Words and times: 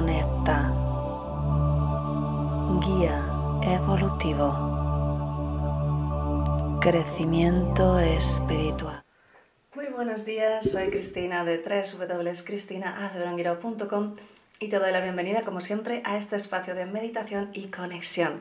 conecta, 0.00 0.72
guía 2.86 3.18
evolutivo, 3.62 4.48
crecimiento 6.80 7.98
espiritual. 7.98 9.04
Muy 9.74 9.88
buenos 9.88 10.24
días, 10.24 10.70
soy 10.70 10.88
Cristina 10.88 11.44
de 11.44 11.58
www.cristinaazuranguirao.com 11.58 14.16
y 14.58 14.68
te 14.68 14.78
doy 14.78 14.90
la 14.90 15.02
bienvenida 15.02 15.42
como 15.42 15.60
siempre 15.60 16.00
a 16.06 16.16
este 16.16 16.36
espacio 16.36 16.74
de 16.74 16.86
meditación 16.86 17.50
y 17.52 17.66
conexión. 17.66 18.40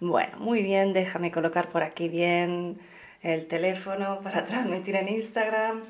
Bueno, 0.00 0.36
muy 0.36 0.62
bien, 0.62 0.92
déjame 0.92 1.30
colocar 1.30 1.70
por 1.70 1.84
aquí 1.84 2.10
bien 2.10 2.78
el 3.22 3.46
teléfono 3.46 4.20
para 4.22 4.44
transmitir 4.50 4.96
en 4.96 5.08
Instagram. 5.08 5.84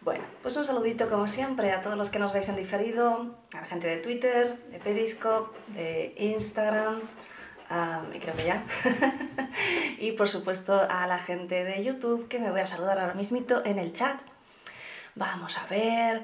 Bueno, 0.00 0.24
pues 0.42 0.56
un 0.56 0.64
saludito 0.64 1.08
como 1.08 1.26
siempre 1.26 1.72
a 1.72 1.80
todos 1.80 1.96
los 1.96 2.10
que 2.10 2.18
nos 2.18 2.32
veis 2.32 2.48
en 2.48 2.56
diferido, 2.56 3.36
a 3.52 3.60
la 3.60 3.66
gente 3.66 3.88
de 3.88 3.96
Twitter, 3.96 4.56
de 4.70 4.78
Periscope, 4.78 5.58
de 5.68 6.14
Instagram, 6.16 7.00
y 8.14 8.18
creo 8.18 8.34
que 8.34 8.44
ya. 8.44 8.64
y 9.98 10.12
por 10.12 10.28
supuesto 10.28 10.80
a 10.88 11.06
la 11.06 11.18
gente 11.18 11.64
de 11.64 11.82
YouTube 11.84 12.28
que 12.28 12.38
me 12.38 12.50
voy 12.50 12.60
a 12.60 12.66
saludar 12.66 12.98
ahora 12.98 13.14
mismito 13.14 13.64
en 13.64 13.78
el 13.78 13.92
chat. 13.92 14.18
Vamos 15.14 15.58
a 15.58 15.66
ver. 15.66 16.22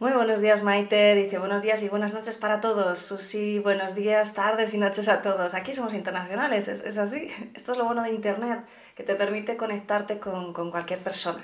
Muy 0.00 0.12
buenos 0.12 0.40
días 0.40 0.64
Maite, 0.64 1.14
dice 1.14 1.38
buenos 1.38 1.62
días 1.62 1.82
y 1.82 1.88
buenas 1.88 2.12
noches 2.12 2.36
para 2.36 2.60
todos. 2.60 2.98
Susi, 2.98 3.58
buenos 3.58 3.94
días, 3.94 4.34
tardes 4.34 4.74
y 4.74 4.78
noches 4.78 5.08
a 5.08 5.22
todos. 5.22 5.54
Aquí 5.54 5.72
somos 5.72 5.94
internacionales, 5.94 6.68
es, 6.68 6.98
así. 6.98 7.30
Esto 7.54 7.72
es 7.72 7.78
lo 7.78 7.84
bueno 7.84 8.02
de 8.02 8.10
Internet, 8.10 8.64
que 8.96 9.02
te 9.02 9.14
permite 9.14 9.56
conectarte 9.56 10.18
con, 10.18 10.52
con 10.52 10.70
cualquier 10.70 10.98
persona. 10.98 11.42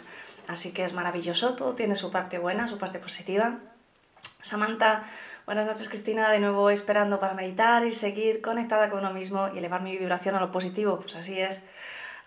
Así 0.49 0.73
que 0.73 0.85
es 0.85 0.93
maravilloso, 0.93 1.55
todo 1.55 1.75
tiene 1.75 1.95
su 1.95 2.11
parte 2.11 2.39
buena, 2.39 2.69
su 2.69 2.79
parte 2.79 2.99
positiva. 2.99 3.59
Samantha, 4.41 5.05
buenas 5.47 5.67
noches 5.67 5.89
Cristina, 5.89 6.31
de 6.31 6.41
nuevo 6.41 6.71
esperando 6.71 7.21
para 7.21 7.35
meditar 7.35 7.85
y 7.85 7.93
seguir 7.93 8.41
conectada 8.41 8.91
con 8.91 9.01
uno 9.01 9.13
mismo 9.13 9.49
y 9.55 9.59
elevar 9.59 9.83
mi 9.83 9.97
vibración 9.97 10.35
a 10.35 10.41
lo 10.41 10.51
positivo, 10.51 11.01
pues 11.01 11.15
así 11.15 11.39
es, 11.39 11.63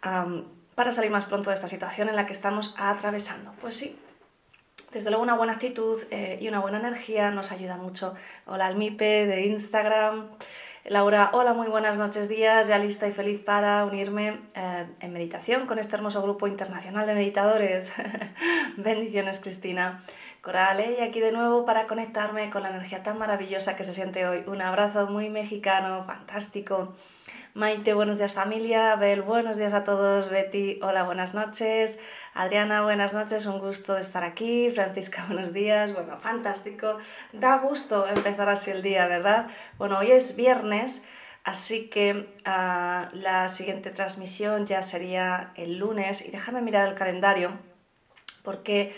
para 0.01 0.91
salir 0.91 1.11
más 1.11 1.25
pronto 1.25 1.49
de 1.49 1.55
esta 1.55 1.67
situación 1.67 2.09
en 2.09 2.15
la 2.15 2.25
que 2.25 2.33
estamos 2.33 2.75
atravesando. 2.77 3.53
Pues 3.61 3.75
sí, 3.75 3.99
desde 4.93 5.09
luego 5.09 5.23
una 5.23 5.33
buena 5.33 5.53
actitud 5.53 5.99
eh, 6.11 6.37
y 6.39 6.47
una 6.47 6.59
buena 6.59 6.77
energía 6.77 7.31
nos 7.31 7.51
ayuda 7.51 7.77
mucho. 7.77 8.13
Hola 8.45 8.67
Almipe 8.67 9.25
de 9.25 9.47
Instagram. 9.47 10.29
Laura, 10.85 11.29
hola, 11.31 11.53
muy 11.53 11.67
buenas 11.67 11.97
noches, 11.97 12.27
días, 12.27 12.67
ya 12.67 12.77
lista 12.77 13.07
y 13.07 13.13
feliz 13.13 13.39
para 13.39 13.85
unirme 13.85 14.41
eh, 14.53 14.85
en 14.99 15.13
meditación 15.13 15.65
con 15.65 15.79
este 15.79 15.95
hermoso 15.95 16.21
grupo 16.21 16.45
internacional 16.45 17.07
de 17.07 17.13
meditadores. 17.13 17.93
Bendiciones, 18.75 19.39
Cristina. 19.39 20.03
Coral, 20.41 20.81
y 20.81 21.01
aquí 21.01 21.21
de 21.21 21.31
nuevo 21.31 21.65
para 21.65 21.87
conectarme 21.87 22.49
con 22.49 22.63
la 22.63 22.69
energía 22.69 23.01
tan 23.01 23.17
maravillosa 23.17 23.77
que 23.77 23.85
se 23.85 23.93
siente 23.93 24.27
hoy. 24.27 24.43
Un 24.45 24.61
abrazo 24.61 25.07
muy 25.07 25.29
mexicano, 25.29 26.03
fantástico. 26.03 26.93
Maite, 27.55 27.93
buenos 27.93 28.17
días 28.17 28.33
familia. 28.33 28.95
Bel, 28.95 29.21
buenos 29.21 29.57
días 29.57 29.75
a 29.75 29.83
todos. 29.83 30.27
Betty, 30.27 30.79
hola, 30.81 31.03
buenas 31.03 31.35
noches. 31.35 31.99
Adriana, 32.33 32.81
buenas 32.81 33.13
noches, 33.13 33.45
un 33.45 33.59
gusto 33.59 33.93
de 33.93 34.01
estar 34.01 34.23
aquí. 34.23 34.71
Francisca, 34.71 35.23
buenos 35.27 35.53
días. 35.53 35.93
Bueno, 35.93 36.17
fantástico. 36.17 36.97
Da 37.31 37.59
gusto 37.59 38.07
empezar 38.07 38.49
así 38.49 38.71
el 38.71 38.81
día, 38.81 39.05
¿verdad? 39.05 39.49
Bueno, 39.77 39.99
hoy 39.99 40.09
es 40.09 40.35
viernes, 40.35 41.05
así 41.43 41.91
que 41.91 42.33
ah, 42.43 43.09
la 43.13 43.47
siguiente 43.49 43.91
transmisión 43.91 44.65
ya 44.65 44.81
sería 44.81 45.51
el 45.55 45.77
lunes. 45.77 46.25
Y 46.25 46.31
déjame 46.31 46.59
mirar 46.63 46.87
el 46.87 46.95
calendario, 46.95 47.51
porque 48.41 48.95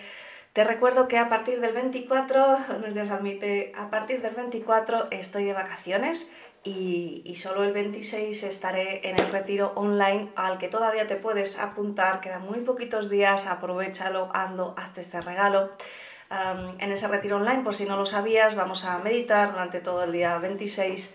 te 0.54 0.64
recuerdo 0.64 1.10
que 1.10 1.18
a 1.18 1.28
partir 1.28 1.60
del 1.60 1.74
24, 1.74 2.60
buenos 2.70 2.94
días 2.94 3.12
Almipe, 3.12 3.74
a 3.76 3.90
partir 3.90 4.22
del 4.22 4.34
24 4.34 5.10
estoy 5.12 5.44
de 5.44 5.52
vacaciones 5.52 6.34
y, 6.66 7.36
solo 7.36 7.64
el 7.64 7.74
26 7.74 8.42
estaré 8.44 9.08
en 9.08 9.20
el 9.20 9.32
retiro 9.32 9.74
online 9.76 10.32
al 10.36 10.58
que 10.58 10.68
todavía 10.68 11.06
te 11.06 11.16
puedes 11.16 11.60
apuntar, 11.60 12.22
quedan 12.22 12.42
muy 12.42 12.62
poquitos 12.62 13.10
días, 13.10 13.46
aprovechalo, 13.46 14.30
ando, 14.34 14.74
hazte 14.76 15.02
este 15.02 15.22
regalo. 15.22 15.70
en 16.80 16.92
ese 16.92 17.08
retiro 17.08 17.38
online, 17.38 17.62
por 17.62 17.76
si 17.76 17.86
no 17.86 17.96
lo 17.98 18.06
sabías, 18.08 18.56
vamos 18.56 18.84
a 18.84 18.98
meditar 18.98 19.52
durante 19.52 19.80
todo 19.80 20.04
el 20.04 20.12
día 20.12 20.38
26. 20.40 21.14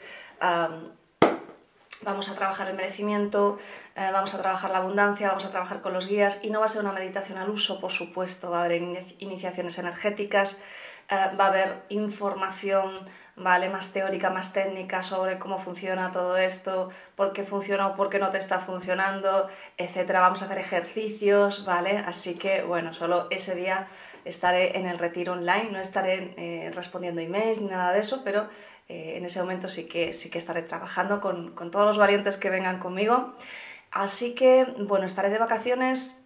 vamos 2.02 2.28
a 2.30 2.35
trabajar 2.35 2.69
el 2.69 2.76
merecimiento, 2.76 3.59
eh, 3.97 4.09
vamos 4.12 4.33
a 4.35 4.38
trabajar 4.38 4.71
la 4.71 4.78
abundancia, 4.78 5.28
vamos 5.28 5.45
a 5.45 5.50
trabajar 5.50 5.80
con 5.83 5.92
los 5.92 6.07
guías 6.07 6.40
y 6.42 6.50
no 6.50 6.61
va 6.61 6.66
a 6.66 6.69
ser 6.69 6.80
una 6.83 6.92
meditación 6.92 7.38
al 7.38 7.50
uso, 7.50 7.80
por 7.80 7.90
supuesto, 7.90 8.50
va 8.50 8.62
a 8.62 8.64
haber 8.64 8.80
iniciaciones 9.19 9.78
energéticas, 9.78 10.62
eh, 11.11 11.16
va 11.38 11.47
a 11.47 11.49
haber 11.49 11.83
información 11.88 13.07
¿vale? 13.40 13.68
Más 13.68 13.92
teórica, 13.92 14.30
más 14.30 14.52
técnica 14.52 15.02
sobre 15.02 15.38
cómo 15.38 15.59
funciona 15.59 16.12
todo 16.12 16.37
esto, 16.37 16.90
por 17.16 17.32
qué 17.32 17.44
funciona 17.44 17.88
o 17.88 17.97
por 17.97 18.11
qué 18.11 18.18
no 18.18 18.30
te 18.30 18.38
está 18.38 18.61
funcionando, 18.61 19.49
etcétera. 19.76 20.20
Vamos 20.20 20.42
a 20.42 20.44
hacer 20.47 20.59
ejercicios, 20.59 21.64
¿vale? 21.64 21.99
Así 21.99 22.37
que, 22.37 22.62
bueno, 22.62 22.92
solo 22.92 23.26
ese 23.30 23.54
día 23.54 23.88
estaré 24.25 24.76
en 24.78 24.87
el 24.87 24.99
retiro 24.99 25.32
online, 25.32 25.70
no 25.73 25.80
estaré 25.80 26.35
eh, 26.37 26.70
respondiendo 26.75 27.20
emails 27.20 27.61
ni 27.61 27.68
nada 27.68 27.92
de 27.92 28.00
eso, 28.00 28.23
pero 28.25 28.49
eh, 28.88 29.14
en 29.16 29.25
ese 29.25 29.40
momento 29.40 29.68
sí 29.68 29.88
que, 29.88 30.12
sí 30.12 30.30
que 30.30 30.38
estaré 30.38 30.62
trabajando 30.62 31.20
con, 31.20 31.54
con 31.54 31.70
todos 31.70 31.87
los 31.87 31.99
valientes 31.99 32.37
que 32.37 32.50
vengan 32.50 32.78
conmigo. 32.78 33.35
Así 33.90 34.35
que, 34.35 34.64
bueno, 34.78 35.06
estaré 35.06 35.30
de 35.30 35.38
vacaciones 35.38 36.23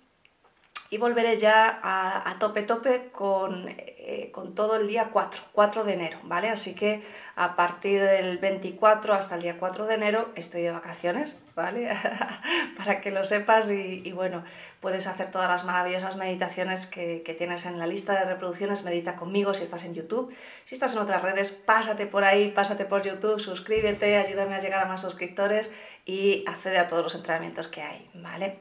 y 0.90 0.98
volveré 0.98 1.38
ya 1.38 1.80
a, 1.82 2.36
tope 2.38 2.62
tope 2.62 3.10
con, 3.10 3.66
eh, 3.68 4.30
con, 4.32 4.54
todo 4.54 4.76
el 4.76 4.86
día 4.86 5.08
4, 5.12 5.42
4 5.52 5.84
de 5.84 5.92
enero, 5.94 6.18
¿vale? 6.24 6.50
Así 6.50 6.74
que 6.74 7.02
a 7.36 7.56
partir 7.56 8.04
del 8.04 8.38
24 8.38 9.14
hasta 9.14 9.34
el 9.34 9.42
día 9.42 9.58
4 9.58 9.86
de 9.86 9.94
enero 9.94 10.30
estoy 10.36 10.62
de 10.62 10.70
vacaciones, 10.70 11.42
¿vale? 11.56 11.88
Para 12.76 13.00
que 13.00 13.10
lo 13.10 13.24
sepas 13.24 13.70
y, 13.70 14.12
bueno, 14.12 14.44
puedes 14.80 15.06
hacer 15.06 15.30
todas 15.30 15.48
las 15.48 15.64
maravillosas 15.64 16.16
meditaciones 16.16 16.86
que, 16.86 17.22
que, 17.24 17.34
tienes 17.34 17.64
en 17.64 17.78
la 17.78 17.86
lista 17.86 18.18
de 18.18 18.26
reproducciones, 18.26 18.84
medita 18.84 19.16
conmigo 19.16 19.54
si 19.54 19.62
estás 19.62 19.84
en 19.84 19.94
YouTube, 19.94 20.34
si 20.64 20.74
estás 20.74 20.92
en 20.92 20.98
otras 21.00 21.22
redes, 21.22 21.50
pásate 21.50 22.06
por 22.06 22.24
ahí, 22.24 22.50
pásate 22.50 22.84
por 22.84 23.02
YouTube, 23.02 23.40
suscríbete, 23.40 24.16
ayúdame 24.16 24.54
a 24.54 24.60
llegar 24.60 24.82
a 24.82 24.86
más 24.86 25.00
suscriptores 25.00 25.72
y 26.04 26.44
accede 26.46 26.78
a 26.78 26.86
todos 26.86 27.02
los 27.02 27.14
entrenamientos 27.14 27.68
que 27.68 27.82
hay, 27.82 28.10
¿vale? 28.14 28.60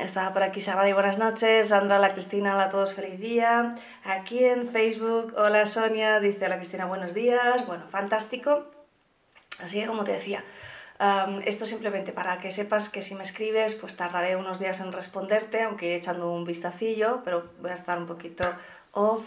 Estaba 0.00 0.32
por 0.32 0.42
aquí 0.42 0.60
y 0.60 0.92
buenas 0.92 1.18
noches. 1.18 1.68
Sandra, 1.68 1.98
la 1.98 2.12
Cristina, 2.12 2.54
hola 2.54 2.64
a 2.64 2.70
todos, 2.70 2.94
feliz 2.94 3.18
día. 3.18 3.74
Aquí 4.04 4.44
en 4.44 4.68
Facebook, 4.68 5.34
hola 5.36 5.66
Sonia, 5.66 6.20
dice 6.20 6.48
la 6.48 6.56
Cristina, 6.56 6.86
buenos 6.86 7.14
días. 7.14 7.66
Bueno, 7.66 7.84
fantástico. 7.88 8.66
Así 9.62 9.80
que 9.80 9.86
como 9.86 10.04
te 10.04 10.12
decía, 10.12 10.44
esto 11.44 11.66
simplemente 11.66 12.12
para 12.12 12.38
que 12.38 12.50
sepas 12.50 12.88
que 12.88 13.02
si 13.02 13.14
me 13.14 13.22
escribes, 13.22 13.74
pues 13.74 13.96
tardaré 13.96 14.36
unos 14.36 14.58
días 14.58 14.80
en 14.80 14.92
responderte, 14.92 15.62
aunque 15.62 15.86
iré 15.86 15.96
echando 15.96 16.30
un 16.32 16.44
vistacillo, 16.44 17.22
pero 17.24 17.50
voy 17.60 17.70
a 17.70 17.74
estar 17.74 17.98
un 17.98 18.06
poquito 18.06 18.44
off 18.92 19.24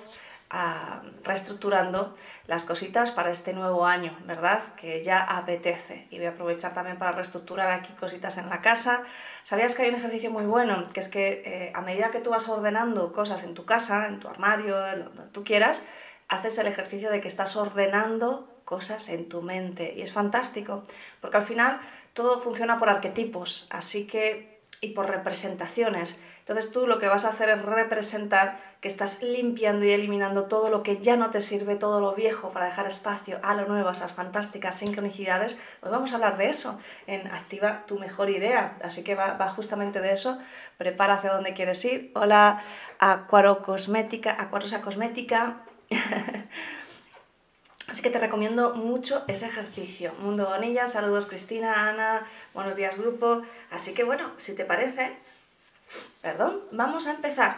reestructurando 1.23 2.15
las 2.45 2.63
cositas 2.63 3.11
para 3.11 3.31
este 3.31 3.53
nuevo 3.53 3.85
año, 3.85 4.17
¿verdad? 4.25 4.75
Que 4.75 5.03
ya 5.03 5.21
apetece. 5.21 6.07
Y 6.11 6.17
voy 6.17 6.27
a 6.27 6.31
aprovechar 6.31 6.73
también 6.73 6.97
para 6.97 7.13
reestructurar 7.13 7.69
aquí 7.71 7.93
cositas 7.93 8.37
en 8.37 8.49
la 8.49 8.61
casa. 8.61 9.03
¿Sabías 9.43 9.75
que 9.75 9.83
hay 9.83 9.89
un 9.89 9.95
ejercicio 9.95 10.29
muy 10.29 10.45
bueno? 10.45 10.89
Que 10.93 10.99
es 10.99 11.07
que 11.07 11.41
eh, 11.45 11.71
a 11.73 11.81
medida 11.81 12.11
que 12.11 12.19
tú 12.19 12.31
vas 12.31 12.47
ordenando 12.49 13.13
cosas 13.13 13.43
en 13.43 13.53
tu 13.53 13.65
casa, 13.65 14.07
en 14.07 14.19
tu 14.19 14.27
armario, 14.27 14.77
donde 14.77 15.27
tú 15.31 15.43
quieras, 15.43 15.83
haces 16.27 16.57
el 16.57 16.67
ejercicio 16.67 17.09
de 17.09 17.21
que 17.21 17.27
estás 17.27 17.55
ordenando 17.55 18.49
cosas 18.65 19.09
en 19.09 19.29
tu 19.29 19.41
mente. 19.41 19.93
Y 19.95 20.01
es 20.01 20.11
fantástico, 20.11 20.83
porque 21.21 21.37
al 21.37 21.43
final 21.43 21.79
todo 22.13 22.39
funciona 22.39 22.77
por 22.77 22.89
arquetipos, 22.89 23.67
así 23.71 24.05
que 24.05 24.53
y 24.81 24.89
por 24.89 25.09
representaciones. 25.09 26.19
Entonces 26.43 26.73
tú 26.73 26.87
lo 26.87 26.99
que 26.99 27.07
vas 27.07 27.23
a 27.23 27.29
hacer 27.29 27.47
es 27.47 27.61
representar 27.61 28.59
que 28.81 28.89
estás 28.89 29.21
limpiando 29.21 29.85
y 29.85 29.91
eliminando 29.91 30.47
todo 30.47 30.69
lo 30.69 30.83
que 30.83 30.97
ya 30.97 31.15
no 31.15 31.29
te 31.29 31.39
sirve, 31.39 31.77
todo 31.77 32.01
lo 32.01 32.15
viejo, 32.15 32.51
para 32.51 32.65
dejar 32.65 32.85
espacio 32.85 33.39
a 33.43 33.53
lo 33.53 33.65
nuevo, 33.65 33.87
a 33.87 33.93
esas 33.93 34.11
fantásticas 34.11 34.77
sincronicidades. 34.77 35.57
Hoy 35.81 35.89
vamos 35.89 36.11
a 36.11 36.15
hablar 36.15 36.35
de 36.37 36.49
eso 36.49 36.77
en 37.07 37.27
Activa 37.27 37.85
tu 37.87 37.97
mejor 37.97 38.29
idea. 38.29 38.77
Así 38.83 39.05
que 39.05 39.15
va, 39.15 39.37
justamente 39.55 40.01
de 40.01 40.11
eso. 40.11 40.37
Prepara 40.77 41.13
hacia 41.13 41.31
dónde 41.31 41.53
quieres 41.53 41.85
ir. 41.85 42.11
Hola, 42.13 42.61
Acuaro 42.99 43.63
Cosmética, 43.63 44.35
Acuarosa 44.37 44.81
Cosmética. 44.81 45.61
Así 47.87 48.01
que 48.01 48.09
te 48.09 48.19
recomiendo 48.19 48.75
mucho 48.75 49.23
ese 49.29 49.45
ejercicio. 49.45 50.11
Mundo 50.19 50.45
Bonilla, 50.45 50.87
saludos 50.87 51.25
Cristina, 51.25 51.87
Ana, 51.87 52.27
buenos 52.53 52.75
días 52.75 52.97
grupo. 52.97 53.43
Así 53.71 53.93
que 53.93 54.03
bueno, 54.03 54.33
si 54.35 54.55
te 54.55 54.65
parece, 54.65 55.15
Perdón, 56.21 56.61
vamos 56.71 57.07
a 57.07 57.11
empezar. 57.11 57.57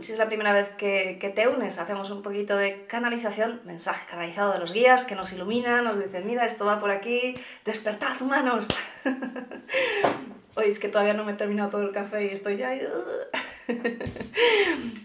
si 0.00 0.12
es 0.12 0.18
la 0.18 0.26
primera 0.26 0.52
vez 0.52 0.70
que, 0.70 1.32
te 1.34 1.48
unes, 1.48 1.78
hacemos 1.78 2.10
un 2.10 2.22
poquito 2.22 2.56
de 2.56 2.86
canalización, 2.86 3.60
mensaje 3.64 4.06
canalizado 4.08 4.52
de 4.52 4.58
los 4.58 4.72
guías 4.72 5.04
que 5.04 5.14
nos 5.14 5.32
iluminan, 5.32 5.84
nos 5.84 5.98
dicen, 5.98 6.26
mira, 6.26 6.44
esto 6.44 6.66
va 6.66 6.80
por 6.80 6.90
aquí, 6.90 7.34
despertad 7.64 8.20
humanos. 8.20 8.68
Hoy 10.56 10.68
es 10.68 10.78
que 10.78 10.88
todavía 10.88 11.14
no 11.14 11.24
me 11.24 11.32
he 11.32 11.36
terminado 11.36 11.70
todo 11.70 11.82
el 11.82 11.92
café 11.92 12.26
y 12.26 12.34
estoy 12.34 12.58
ya... 12.58 12.74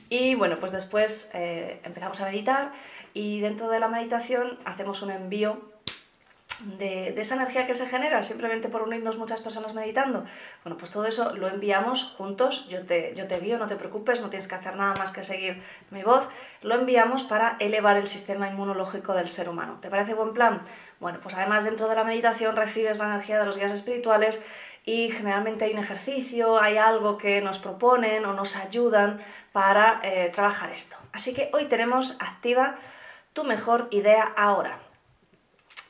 y 0.09 0.35
bueno, 0.35 0.59
pues 0.59 0.71
después 0.71 1.29
eh, 1.33 1.79
empezamos 1.83 2.19
a 2.19 2.25
meditar 2.25 2.73
y 3.13 3.39
dentro 3.39 3.69
de 3.69 3.79
la 3.79 3.87
meditación 3.87 4.59
hacemos 4.65 5.01
un 5.01 5.11
envío 5.11 5.75
de, 6.59 7.19
esa 7.19 7.35
energía 7.35 7.67
que 7.67 7.74
se 7.74 7.88
genera 7.88 8.24
simplemente 8.24 8.69
por 8.69 8.81
unirnos 8.81 9.17
muchas 9.17 9.41
personas 9.41 9.74
meditando, 9.74 10.25
bueno, 10.63 10.77
pues 10.77 10.91
todo 10.91 11.05
eso 11.05 11.35
lo 11.35 11.47
enviamos 11.47 12.15
juntos, 12.17 12.67
yo 12.69 12.85
te, 12.85 13.13
yo 13.15 13.27
te 13.27 13.39
no 13.57 13.67
te 13.67 13.75
preocupes, 13.75 14.21
no 14.21 14.29
tienes 14.29 14.47
que 14.47 14.55
hacer 14.55 14.75
nada 14.75 14.95
más 14.95 15.12
que 15.12 15.24
seguir 15.24 15.62
mi 15.91 16.03
voz, 16.03 16.27
lo 16.62 16.75
enviamos 16.75 17.24
para 17.24 17.57
elevar 17.59 17.97
el 17.97 18.07
sistema 18.07 18.47
inmunológico 18.47 19.13
del 19.13 19.27
ser 19.27 19.50
humano. 19.50 19.77
¿Te 19.81 19.89
parece 19.89 20.13
buen 20.13 20.33
plan? 20.33 20.63
Bueno, 21.00 21.19
pues 21.21 21.35
además 21.35 21.65
dentro 21.65 21.88
de 21.88 21.95
la 21.95 22.03
meditación 22.03 22.55
recibes 22.55 22.97
la 22.97 23.05
energía 23.05 23.39
de 23.39 23.45
los 23.45 23.57
guías 23.57 23.71
espirituales 23.71 24.43
y 24.85 25.09
generalmente 25.09 25.65
hay 25.65 25.74
un 25.74 25.79
ejercicio, 25.79 26.59
hay 26.59 26.77
algo 26.77 27.17
que 27.17 27.41
nos 27.41 27.59
proponen 27.59 28.25
o 28.25 28.33
nos 28.33 28.55
ayudan 28.55 29.21
para 29.51 30.00
eh, 30.03 30.31
trabajar 30.33 30.71
esto. 30.71 30.97
Así 31.12 31.33
que 31.33 31.50
hoy 31.53 31.65
tenemos 31.65 32.17
activa 32.19 32.77
tu 33.33 33.43
mejor 33.43 33.88
idea 33.91 34.24
ahora 34.38 34.84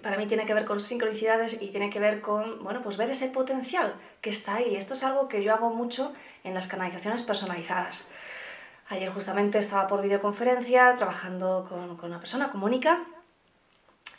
para 0.05 0.17
mí 0.17 0.27
tiene 0.27 0.45
que 0.45 0.53
ver 0.53 0.65
con 0.65 0.79
sincronicidades 0.79 1.59
y 1.59 1.71
tiene 1.71 1.89
que 1.89 1.99
ver 1.99 2.21
con, 2.21 2.63
bueno, 2.63 2.83
pues 2.83 2.95
ver 2.95 3.09
ese 3.09 3.27
potencial 3.27 3.95
que 4.21 4.29
está 4.29 4.57
ahí. 4.57 4.75
Esto 4.75 4.93
es 4.93 5.03
algo 5.03 5.27
que 5.27 5.43
yo 5.43 5.51
hago 5.51 5.71
mucho 5.71 6.13
en 6.43 6.53
las 6.53 6.67
canalizaciones 6.67 7.23
personalizadas. 7.23 8.07
Ayer 8.89 9.09
justamente 9.09 9.57
estaba 9.57 9.87
por 9.87 10.03
videoconferencia 10.03 10.95
trabajando 10.95 11.65
con, 11.67 11.99
una 12.07 12.19
persona, 12.19 12.51
con 12.51 12.61
Mónica, 12.61 13.03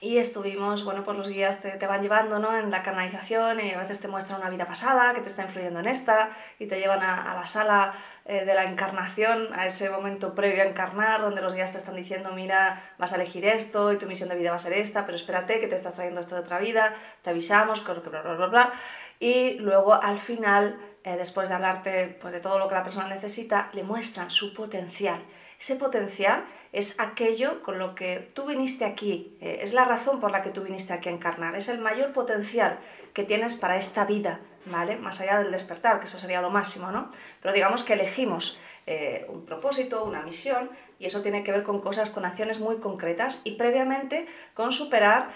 y 0.00 0.18
estuvimos, 0.18 0.84
bueno, 0.84 1.04
pues 1.04 1.16
los 1.16 1.28
guías 1.28 1.60
te, 1.60 1.86
van 1.86 2.02
llevando 2.02 2.38
¿no? 2.38 2.56
en 2.56 2.70
la 2.70 2.82
canalización 2.82 3.60
y 3.60 3.70
a 3.70 3.78
veces 3.78 4.00
te 4.00 4.08
muestran 4.08 4.40
una 4.40 4.50
vida 4.50 4.66
pasada 4.66 5.14
que 5.14 5.22
te 5.22 5.28
está 5.28 5.44
influyendo 5.44 5.80
en 5.80 5.86
esta 5.86 6.30
y 6.58 6.66
te 6.66 6.78
llevan 6.78 7.02
a, 7.02 7.34
la 7.34 7.46
sala 7.46 7.94
eh, 8.26 8.44
de 8.44 8.54
la 8.54 8.64
encarnación, 8.64 9.48
a 9.54 9.66
ese 9.66 9.88
momento 9.88 10.34
previo 10.34 10.62
a 10.62 10.66
encarnar, 10.66 11.22
donde 11.22 11.40
los 11.40 11.54
guías 11.54 11.72
te 11.72 11.78
están 11.78 11.96
diciendo, 11.96 12.32
mira, 12.32 12.82
vas 12.98 13.12
a 13.12 13.16
elegir 13.16 13.46
esto 13.46 13.92
y 13.92 13.96
tu 13.96 14.06
misión 14.06 14.28
de 14.28 14.36
vida 14.36 14.50
va 14.50 14.56
a 14.56 14.60
ser 14.60 14.74
esta, 14.74 15.06
pero 15.06 15.16
espérate 15.16 15.60
que 15.60 15.66
te 15.66 15.76
estás 15.76 15.94
trayendo 15.94 16.20
esto 16.20 16.34
de 16.34 16.42
otra 16.42 16.58
vida, 16.58 16.94
te 17.22 17.30
avisamos, 17.30 17.82
bla, 17.82 17.94
bla, 17.94 18.34
bla, 18.34 18.46
bla. 18.46 18.72
Y 19.18 19.54
luego 19.60 19.94
al 19.94 20.18
final, 20.18 20.78
eh, 21.04 21.16
después 21.16 21.48
de 21.48 21.54
hablarte 21.54 22.18
pues, 22.20 22.34
de 22.34 22.40
todo 22.40 22.58
lo 22.58 22.68
que 22.68 22.74
la 22.74 22.84
persona 22.84 23.08
necesita, 23.08 23.70
le 23.72 23.82
muestran 23.82 24.30
su 24.30 24.52
potencial. 24.52 25.22
Ese 25.58 25.76
potencial 25.76 26.44
es 26.72 27.00
aquello 27.00 27.62
con 27.62 27.78
lo 27.78 27.94
que 27.94 28.30
tú 28.34 28.46
viniste 28.46 28.84
aquí, 28.84 29.36
eh, 29.40 29.60
es 29.62 29.72
la 29.72 29.84
razón 29.84 30.20
por 30.20 30.30
la 30.30 30.42
que 30.42 30.50
tú 30.50 30.62
viniste 30.62 30.92
aquí 30.92 31.08
a 31.08 31.12
encarnar, 31.12 31.56
es 31.56 31.68
el 31.68 31.78
mayor 31.78 32.12
potencial 32.12 32.78
que 33.14 33.24
tienes 33.24 33.56
para 33.56 33.76
esta 33.78 34.04
vida, 34.04 34.40
¿vale? 34.66 34.96
Más 34.96 35.20
allá 35.20 35.38
del 35.38 35.50
despertar, 35.50 35.98
que 35.98 36.04
eso 36.04 36.18
sería 36.18 36.42
lo 36.42 36.50
máximo, 36.50 36.90
¿no? 36.90 37.10
Pero 37.40 37.54
digamos 37.54 37.84
que 37.84 37.94
elegimos 37.94 38.58
eh, 38.86 39.26
un 39.28 39.46
propósito, 39.46 40.04
una 40.04 40.22
misión, 40.22 40.70
y 40.98 41.06
eso 41.06 41.22
tiene 41.22 41.42
que 41.42 41.52
ver 41.52 41.62
con 41.62 41.80
cosas, 41.80 42.10
con 42.10 42.24
acciones 42.24 42.60
muy 42.60 42.76
concretas 42.78 43.40
y 43.44 43.52
previamente 43.52 44.26
con 44.54 44.72
superar 44.72 45.30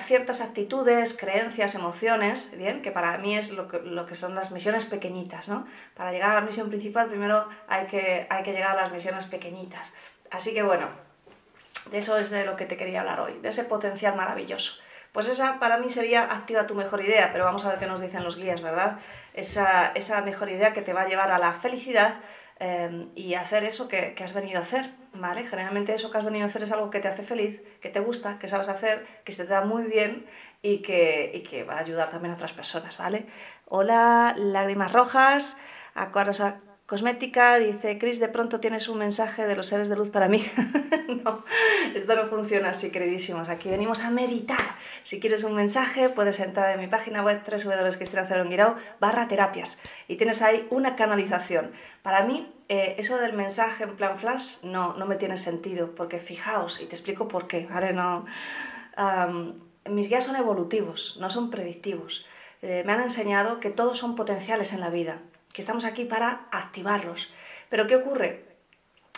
ciertas 0.00 0.40
actitudes, 0.40 1.14
creencias, 1.14 1.74
emociones, 1.74 2.50
¿bien? 2.56 2.80
Que 2.80 2.90
para 2.90 3.18
mí 3.18 3.36
es 3.36 3.50
lo 3.50 3.68
que, 3.68 4.14
son 4.14 4.34
las 4.34 4.50
misiones 4.50 4.84
pequeñitas, 4.84 5.48
¿no? 5.48 5.66
Para 5.94 6.12
llegar 6.12 6.30
a 6.30 6.34
la 6.34 6.40
misión 6.40 6.68
principal 6.68 7.08
primero 7.08 7.48
hay 7.68 7.86
que, 7.86 8.26
hay 8.30 8.42
que 8.42 8.52
llegar 8.52 8.78
a 8.78 8.82
las 8.82 8.92
misiones 8.92 9.26
pequeñitas. 9.26 9.92
Así 10.30 10.54
que 10.54 10.62
bueno, 10.62 10.88
de 11.90 11.98
eso 11.98 12.16
es 12.16 12.30
de 12.30 12.44
lo 12.44 12.56
que 12.56 12.64
te 12.64 12.76
quería 12.76 13.00
hablar 13.00 13.20
hoy, 13.20 13.38
de 13.40 13.50
ese 13.50 13.64
potencial 13.64 14.16
maravilloso. 14.16 14.80
Pues 15.12 15.28
esa 15.28 15.58
para 15.58 15.78
mí 15.78 15.88
sería 15.88 16.24
activa 16.24 16.66
tu 16.66 16.74
mejor 16.74 17.02
idea, 17.02 17.30
pero 17.32 17.44
vamos 17.44 17.64
a 17.64 17.70
ver 17.70 17.78
qué 17.78 17.86
nos 17.86 18.00
dicen 18.00 18.24
los 18.24 18.36
guías, 18.36 18.62
¿verdad? 18.62 18.98
Esa, 19.34 19.92
esa 19.94 20.20
mejor 20.22 20.50
idea 20.50 20.72
que 20.72 20.82
te 20.82 20.92
va 20.92 21.02
a 21.02 21.08
llevar 21.08 21.30
a 21.30 21.38
la 21.38 21.52
felicidad 21.52 22.16
eh, 22.58 23.06
y 23.14 23.34
hacer 23.34 23.64
eso 23.64 23.88
que, 23.88 24.14
has 24.22 24.32
venido 24.32 24.58
a 24.58 24.62
hacer, 24.62 24.90
¿vale? 25.20 25.46
Generalmente 25.46 25.94
eso 25.94 26.10
que 26.10 26.18
has 26.18 26.24
venido 26.24 26.44
a 26.44 26.48
hacer 26.48 26.62
es 26.62 26.72
algo 26.72 26.90
que 26.90 27.00
te 27.00 27.08
hace 27.08 27.22
feliz, 27.22 27.62
que 27.80 27.88
te 27.88 28.00
gusta, 28.00 28.38
que 28.38 28.48
sabes 28.48 28.68
hacer, 28.68 29.06
que 29.24 29.32
se 29.32 29.44
te 29.44 29.50
da 29.50 29.64
muy 29.64 29.84
bien 29.84 30.26
y 30.62 30.78
que, 30.78 31.30
y 31.34 31.40
que 31.40 31.64
va 31.64 31.74
a 31.74 31.80
ayudar 31.80 32.10
también 32.10 32.32
a 32.32 32.36
otras 32.36 32.52
personas, 32.52 32.98
¿vale? 32.98 33.26
Hola, 33.66 34.34
lágrimas 34.36 34.92
rojas, 34.92 35.58
acuarios 35.94 36.40
Cosmética 36.86 37.58
dice, 37.58 37.98
Chris, 37.98 38.20
de 38.20 38.28
pronto 38.28 38.60
tienes 38.60 38.88
un 38.88 38.98
mensaje 38.98 39.44
de 39.44 39.56
los 39.56 39.66
seres 39.66 39.88
de 39.88 39.96
luz 39.96 40.10
para 40.10 40.28
mí. 40.28 40.46
no, 41.24 41.44
esto 41.96 42.14
no 42.14 42.28
funciona 42.28 42.68
así, 42.68 42.90
queridísimos. 42.90 43.48
Aquí 43.48 43.68
venimos 43.68 44.04
a 44.04 44.10
meditar. 44.12 44.76
Si 45.02 45.18
quieres 45.18 45.42
un 45.42 45.56
mensaje, 45.56 46.10
puedes 46.10 46.38
entrar 46.38 46.70
en 46.70 46.78
mi 46.78 46.86
página 46.86 47.24
web 47.24 47.42
www.cristinacebronguirao 47.44 48.76
barra 49.00 49.26
terapias 49.26 49.80
y 50.06 50.14
tienes 50.14 50.42
ahí 50.42 50.64
una 50.70 50.94
canalización. 50.94 51.72
Para 52.02 52.22
mí, 52.22 52.54
eh, 52.68 52.96
eso 52.98 53.18
del 53.18 53.32
mensaje 53.32 53.84
en 53.84 53.96
plan 53.96 54.18
flash 54.18 54.62
no, 54.62 54.94
no 54.94 55.06
me 55.06 55.16
tiene 55.16 55.36
sentido, 55.36 55.94
porque 55.94 56.20
fijaos, 56.20 56.80
y 56.80 56.86
te 56.86 56.94
explico 56.96 57.28
por 57.28 57.46
qué, 57.46 57.66
¿vale? 57.70 57.92
No, 57.92 58.26
mis 59.88 60.08
guías 60.08 60.24
son 60.24 60.36
evolutivos, 60.36 61.16
no 61.20 61.30
son 61.30 61.50
predictivos. 61.50 62.26
Eh, 62.62 62.82
me 62.84 62.92
han 62.92 63.00
enseñado 63.00 63.60
que 63.60 63.70
todos 63.70 63.98
son 63.98 64.16
potenciales 64.16 64.72
en 64.72 64.80
la 64.80 64.90
vida 64.90 65.20
que 65.52 65.62
estamos 65.62 65.86
aquí 65.86 66.04
para 66.04 66.48
activarlos. 66.52 67.32
Pero 67.70 67.86
¿qué 67.86 67.96
ocurre? 67.96 68.55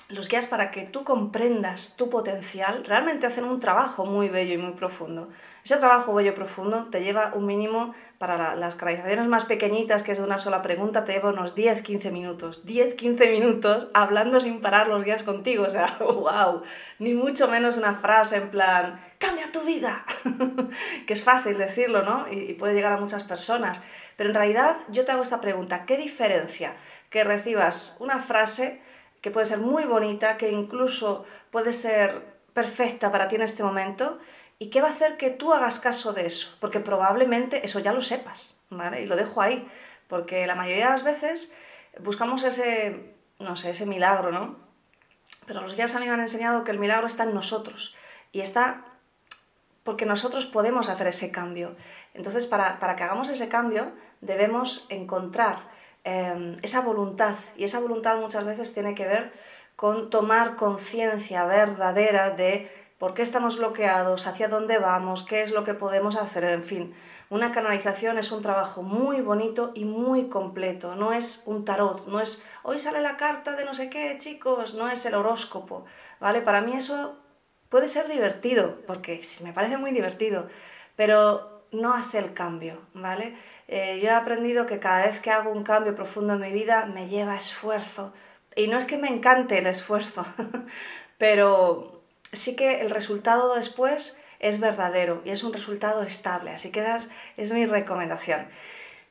Los 0.08 0.28
guías 0.28 0.46
para 0.46 0.70
que 0.70 0.86
tú 0.86 1.04
comprendas 1.04 1.96
tu 1.96 2.08
potencial 2.08 2.84
realmente 2.86 3.26
hacen 3.26 3.44
un 3.44 3.60
trabajo 3.60 4.06
muy 4.06 4.30
bello 4.30 4.54
y 4.54 4.58
muy 4.58 4.72
profundo. 4.72 5.28
Ese 5.62 5.76
trabajo 5.76 6.14
bello 6.14 6.30
y 6.30 6.34
profundo 6.34 6.86
te 6.86 7.02
lleva 7.02 7.32
un 7.34 7.44
mínimo, 7.44 7.94
para 8.18 8.56
las 8.56 8.74
canalizaciones 8.74 9.28
más 9.28 9.44
pequeñitas, 9.44 10.02
que 10.02 10.12
es 10.12 10.18
de 10.18 10.24
una 10.24 10.38
sola 10.38 10.60
pregunta, 10.60 11.04
te 11.04 11.12
lleva 11.12 11.30
unos 11.30 11.54
10-15 11.54 12.10
minutos. 12.10 12.66
10-15 12.66 13.30
minutos 13.30 13.88
hablando 13.94 14.40
sin 14.40 14.60
parar 14.60 14.88
los 14.88 15.04
guías 15.04 15.22
contigo. 15.22 15.64
O 15.64 15.70
sea, 15.70 15.98
wow, 16.00 16.62
ni 16.98 17.14
mucho 17.14 17.46
menos 17.46 17.76
una 17.76 17.94
frase 17.94 18.36
en 18.36 18.48
plan, 18.48 19.00
cambia 19.18 19.52
tu 19.52 19.60
vida, 19.60 20.04
que 21.06 21.12
es 21.12 21.22
fácil 21.22 21.58
decirlo, 21.58 22.02
¿no? 22.02 22.26
y 22.30 22.54
puede 22.54 22.74
llegar 22.74 22.92
a 22.92 22.96
muchas 22.96 23.22
personas. 23.22 23.82
Pero 24.16 24.30
en 24.30 24.34
realidad 24.34 24.76
yo 24.88 25.04
te 25.04 25.12
hago 25.12 25.22
esta 25.22 25.40
pregunta, 25.40 25.84
¿qué 25.86 25.96
diferencia 25.96 26.74
que 27.10 27.24
recibas 27.24 27.96
una 28.00 28.18
frase 28.20 28.82
que 29.20 29.30
puede 29.30 29.46
ser 29.46 29.58
muy 29.58 29.84
bonita, 29.84 30.36
que 30.36 30.50
incluso 30.50 31.24
puede 31.50 31.72
ser 31.72 32.38
perfecta 32.52 33.10
para 33.12 33.28
ti 33.28 33.36
en 33.36 33.42
este 33.42 33.62
momento, 33.62 34.18
y 34.58 34.70
qué 34.70 34.80
va 34.80 34.88
a 34.88 34.92
hacer 34.92 35.16
que 35.16 35.30
tú 35.30 35.52
hagas 35.52 35.78
caso 35.78 36.12
de 36.12 36.26
eso? 36.26 36.56
Porque 36.60 36.80
probablemente 36.80 37.64
eso 37.64 37.78
ya 37.78 37.92
lo 37.92 38.02
sepas, 38.02 38.60
¿vale? 38.70 39.02
Y 39.02 39.06
lo 39.06 39.16
dejo 39.16 39.40
ahí, 39.40 39.68
porque 40.08 40.46
la 40.46 40.56
mayoría 40.56 40.86
de 40.86 40.90
las 40.92 41.04
veces 41.04 41.52
buscamos 42.00 42.42
ese, 42.42 43.14
no 43.38 43.54
sé, 43.54 43.70
ese 43.70 43.86
milagro, 43.86 44.32
¿no? 44.32 44.56
Pero 45.46 45.62
los 45.62 45.76
guías 45.76 45.94
a 45.94 46.00
mí 46.00 46.06
me 46.06 46.12
han 46.12 46.20
enseñado 46.20 46.64
que 46.64 46.72
el 46.72 46.78
milagro 46.78 47.06
está 47.06 47.22
en 47.22 47.34
nosotros 47.34 47.94
y 48.32 48.40
está 48.40 48.84
porque 49.84 50.04
nosotros 50.04 50.44
podemos 50.44 50.90
hacer 50.90 51.06
ese 51.06 51.30
cambio. 51.30 51.74
Entonces, 52.12 52.46
para, 52.46 52.78
para 52.78 52.94
que 52.94 53.04
hagamos 53.04 53.30
ese 53.30 53.48
cambio, 53.48 53.92
debemos 54.20 54.86
encontrar 54.90 55.56
eh, 56.08 56.56
esa 56.62 56.80
voluntad 56.80 57.34
y 57.56 57.64
esa 57.64 57.80
voluntad 57.80 58.18
muchas 58.18 58.44
veces 58.46 58.72
tiene 58.72 58.94
que 58.94 59.06
ver 59.06 59.32
con 59.76 60.08
tomar 60.08 60.56
conciencia 60.56 61.44
verdadera 61.44 62.30
de 62.30 62.70
por 62.98 63.12
qué 63.12 63.22
estamos 63.22 63.58
bloqueados, 63.58 64.26
hacia 64.26 64.48
dónde 64.48 64.78
vamos, 64.78 65.22
qué 65.22 65.42
es 65.42 65.52
lo 65.52 65.64
que 65.64 65.74
podemos 65.74 66.16
hacer, 66.16 66.44
en 66.44 66.64
fin. 66.64 66.94
Una 67.30 67.52
canalización 67.52 68.16
es 68.16 68.32
un 68.32 68.40
trabajo 68.40 68.82
muy 68.82 69.20
bonito 69.20 69.70
y 69.74 69.84
muy 69.84 70.28
completo, 70.28 70.96
no 70.96 71.12
es 71.12 71.42
un 71.44 71.66
tarot, 71.66 72.06
no 72.08 72.20
es 72.20 72.42
hoy 72.62 72.78
sale 72.78 73.02
la 73.02 73.18
carta 73.18 73.54
de 73.54 73.66
no 73.66 73.74
sé 73.74 73.90
qué, 73.90 74.16
chicos, 74.18 74.72
no 74.74 74.88
es 74.88 75.04
el 75.04 75.14
horóscopo, 75.14 75.84
¿vale? 76.20 76.40
Para 76.40 76.62
mí 76.62 76.72
eso 76.72 77.16
puede 77.68 77.86
ser 77.86 78.08
divertido, 78.08 78.80
porque 78.86 79.20
me 79.44 79.52
parece 79.52 79.76
muy 79.76 79.92
divertido, 79.92 80.48
pero 80.96 81.64
no 81.70 81.92
hace 81.92 82.18
el 82.18 82.32
cambio, 82.32 82.80
¿vale? 82.94 83.36
Eh, 83.68 84.00
yo 84.02 84.08
he 84.08 84.12
aprendido 84.12 84.64
que 84.64 84.80
cada 84.80 85.04
vez 85.06 85.20
que 85.20 85.30
hago 85.30 85.50
un 85.50 85.62
cambio 85.62 85.94
profundo 85.94 86.34
en 86.34 86.40
mi 86.40 86.52
vida 86.52 86.86
me 86.86 87.08
lleva 87.08 87.36
esfuerzo. 87.36 88.14
Y 88.56 88.66
no 88.66 88.78
es 88.78 88.86
que 88.86 88.96
me 88.96 89.08
encante 89.08 89.58
el 89.58 89.66
esfuerzo, 89.66 90.26
pero 91.18 92.02
sí 92.32 92.56
que 92.56 92.80
el 92.80 92.90
resultado 92.90 93.54
después 93.54 94.18
es 94.40 94.58
verdadero 94.58 95.20
y 95.24 95.30
es 95.30 95.44
un 95.44 95.52
resultado 95.52 96.02
estable. 96.02 96.50
Así 96.50 96.70
que 96.72 96.84
es 97.36 97.52
mi 97.52 97.66
recomendación. 97.66 98.48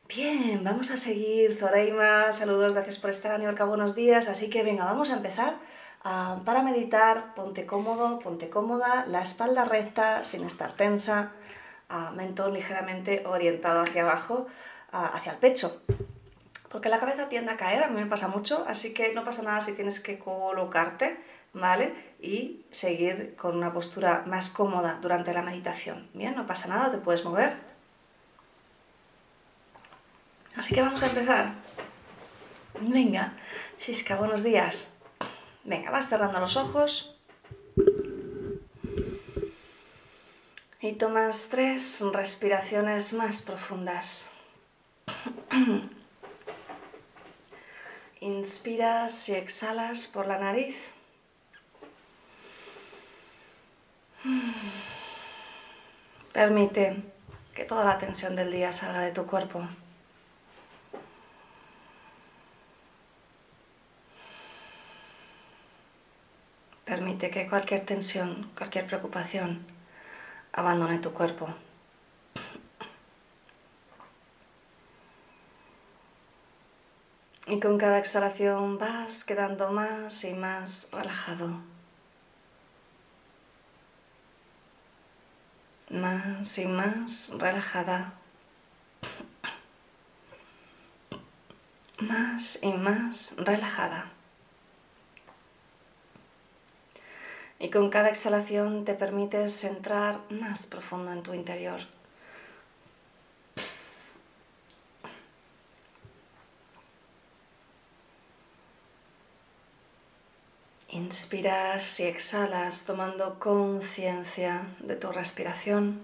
Bien, 0.08 0.64
vamos 0.64 0.90
a 0.90 0.98
seguir. 0.98 1.56
Zoreima, 1.58 2.32
saludos, 2.34 2.74
gracias 2.74 2.98
por 2.98 3.10
estar, 3.10 3.32
Aníbal 3.34 3.56
buenos 3.68 3.94
días. 3.94 4.28
Así 4.28 4.50
que 4.50 4.64
venga, 4.64 4.86
vamos 4.86 5.12
a 5.12 5.18
empezar. 5.18 5.60
Ah, 6.04 6.42
para 6.46 6.64
meditar, 6.64 7.36
ponte 7.36 7.66
cómodo, 7.66 8.20
ponte 8.20 8.50
cómoda, 8.50 9.06
la 9.08 9.22
espalda 9.22 9.66
recta, 9.66 10.26
sin 10.26 10.46
estar 10.46 10.76
tensa 10.76 11.34
mentón 12.14 12.54
ligeramente 12.54 13.24
orientado 13.26 13.82
hacia 13.82 14.04
abajo, 14.04 14.48
hacia 14.92 15.34
el 15.34 15.38
pecho. 15.38 15.82
Porque 16.70 16.90
la 16.90 17.00
cabeza 17.00 17.30
tiende 17.30 17.52
a 17.52 17.58
caer, 17.58 17.84
a 17.84 17.88
mí 17.88 18.02
me 18.02 18.08
pasa 18.08 18.28
mucho, 18.28 18.66
así 18.68 18.94
que 18.94 19.14
no 19.14 19.24
pasa 19.24 19.42
nada 19.42 19.62
si 19.62 19.74
tienes 19.74 20.00
que 20.02 20.20
colocarte, 20.20 21.18
¿vale? 21.54 22.16
Y 22.20 22.66
seguir 22.72 23.36
con 23.38 23.56
una 23.56 23.72
postura 23.72 24.24
más 24.28 24.50
cómoda 24.50 25.00
durante 25.02 25.34
la 25.34 25.42
meditación. 25.42 26.10
Bien, 26.14 26.36
no 26.36 26.46
pasa 26.46 26.68
nada, 26.68 26.92
te 26.92 26.98
puedes 26.98 27.24
mover. 27.24 27.56
Así 30.58 30.74
que 30.74 30.82
vamos 30.82 31.02
a 31.04 31.08
empezar. 31.08 31.54
Venga, 32.82 33.34
Chisca, 33.78 34.16
buenos 34.16 34.44
días. 34.44 34.94
Venga, 35.64 35.90
vas 35.90 36.10
cerrando 36.10 36.40
los 36.40 36.58
ojos. 36.58 37.17
Y 40.80 40.94
tomas 40.94 41.50
tres 41.50 42.02
respiraciones 42.02 43.14
más 43.14 43.42
profundas. 43.42 44.30
Inspiras 48.20 49.28
y 49.30 49.34
exhalas 49.34 50.08
por 50.08 50.28
la 50.28 50.38
nariz. 50.38 50.92
Permite 56.34 57.02
que 57.56 57.66
toda 57.66 57.84
la 57.84 57.98
tensión 57.98 58.36
del 58.36 58.52
día 58.52 58.72
salga 58.72 59.02
de 59.02 59.14
tu 59.14 59.26
cuerpo. 59.26 59.68
Permite 66.86 67.32
que 67.32 67.50
cualquier 67.50 67.84
tensión, 67.84 68.52
cualquier 68.56 68.86
preocupación 68.86 69.77
abandone 70.58 70.98
tu 70.98 71.14
cuerpo. 71.14 71.48
Y 77.46 77.60
con 77.60 77.78
cada 77.78 78.00
exhalación 78.00 78.78
vas 78.78 79.24
quedando 79.24 79.72
más 79.72 80.24
y 80.24 80.34
más 80.34 80.90
relajado. 80.92 81.62
Más 85.92 86.58
y 86.58 86.66
más 86.66 87.32
relajada. 87.38 88.14
Más 92.00 92.60
y 92.64 92.74
más 92.74 93.36
relajada. 93.38 94.17
Y 97.60 97.70
con 97.70 97.90
cada 97.90 98.10
exhalación 98.10 98.86
te 98.86 98.94
permites 98.94 99.64
entrar 99.64 100.22
más 100.30 100.66
profundo 100.66 101.12
en 101.12 101.24
tu 101.24 101.34
interior. 101.34 101.82
Inspiras 110.90 112.00
y 112.00 112.04
exhalas 112.04 112.86
tomando 112.86 113.40
conciencia 113.40 114.68
de 114.80 114.96
tu 114.96 115.12
respiración, 115.12 116.02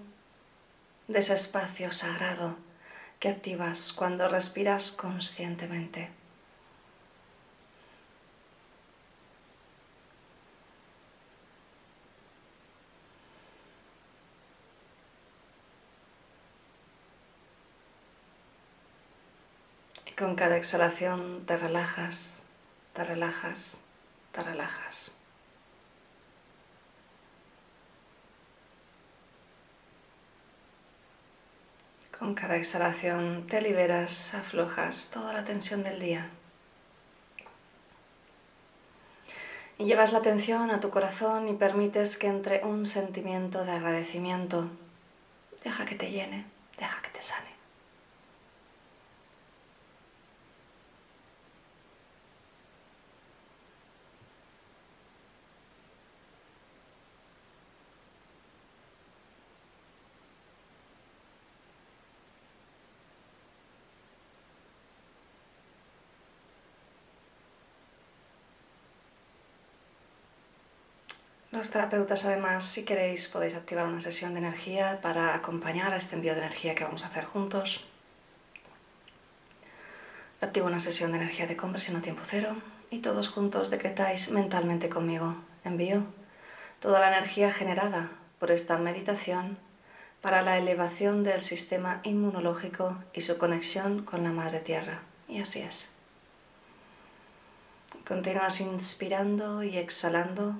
de 1.08 1.18
ese 1.18 1.34
espacio 1.34 1.90
sagrado 1.92 2.56
que 3.18 3.28
activas 3.28 3.92
cuando 3.92 4.28
respiras 4.28 4.92
conscientemente. 4.92 6.10
Y 20.06 20.12
con 20.34 20.38
cada 20.40 20.56
exhalación 20.56 21.46
te 21.46 21.56
relajas, 21.56 22.42
te 22.92 23.04
relajas 23.04 23.84
te 24.32 24.42
relajas. 24.42 25.16
Con 32.18 32.34
cada 32.34 32.56
exhalación 32.56 33.46
te 33.46 33.62
liberas, 33.62 34.34
aflojas 34.34 35.10
toda 35.14 35.32
la 35.32 35.44
tensión 35.44 35.84
del 35.84 36.00
día. 36.00 36.28
Y 39.78 39.84
llevas 39.84 40.10
la 40.10 40.18
atención 40.18 40.72
a 40.72 40.80
tu 40.80 40.90
corazón 40.90 41.46
y 41.46 41.52
permites 41.52 42.16
que 42.16 42.26
entre 42.26 42.64
un 42.64 42.86
sentimiento 42.86 43.64
de 43.64 43.70
agradecimiento. 43.70 44.68
Deja 45.62 45.86
que 45.86 45.94
te 45.94 46.10
llene, 46.10 46.44
deja 46.76 47.00
que 47.02 47.10
te 47.10 47.22
sane. 47.22 47.53
Los 71.54 71.70
terapeutas 71.70 72.24
además, 72.24 72.64
si 72.64 72.84
queréis, 72.84 73.28
podéis 73.28 73.54
activar 73.54 73.86
una 73.86 74.00
sesión 74.00 74.34
de 74.34 74.40
energía 74.40 74.98
para 75.00 75.36
acompañar 75.36 75.92
a 75.92 75.96
este 75.96 76.16
envío 76.16 76.32
de 76.32 76.40
energía 76.40 76.74
que 76.74 76.82
vamos 76.82 77.04
a 77.04 77.06
hacer 77.06 77.26
juntos. 77.26 77.86
Activo 80.40 80.66
una 80.66 80.80
sesión 80.80 81.12
de 81.12 81.18
energía 81.18 81.46
de 81.46 81.56
conversión 81.56 81.94
a 81.94 82.02
tiempo 82.02 82.22
cero 82.26 82.56
y 82.90 82.98
todos 82.98 83.28
juntos 83.28 83.70
decretáis 83.70 84.32
mentalmente 84.32 84.88
conmigo. 84.88 85.36
Envío 85.62 86.02
toda 86.80 86.98
la 86.98 87.16
energía 87.16 87.52
generada 87.52 88.10
por 88.40 88.50
esta 88.50 88.76
meditación 88.76 89.56
para 90.22 90.42
la 90.42 90.58
elevación 90.58 91.22
del 91.22 91.40
sistema 91.40 92.00
inmunológico 92.02 92.98
y 93.12 93.20
su 93.20 93.38
conexión 93.38 94.02
con 94.02 94.24
la 94.24 94.32
Madre 94.32 94.58
Tierra. 94.58 95.02
Y 95.28 95.40
así 95.40 95.60
es. 95.60 95.88
Continúas 98.04 98.60
inspirando 98.60 99.62
y 99.62 99.78
exhalando 99.78 100.56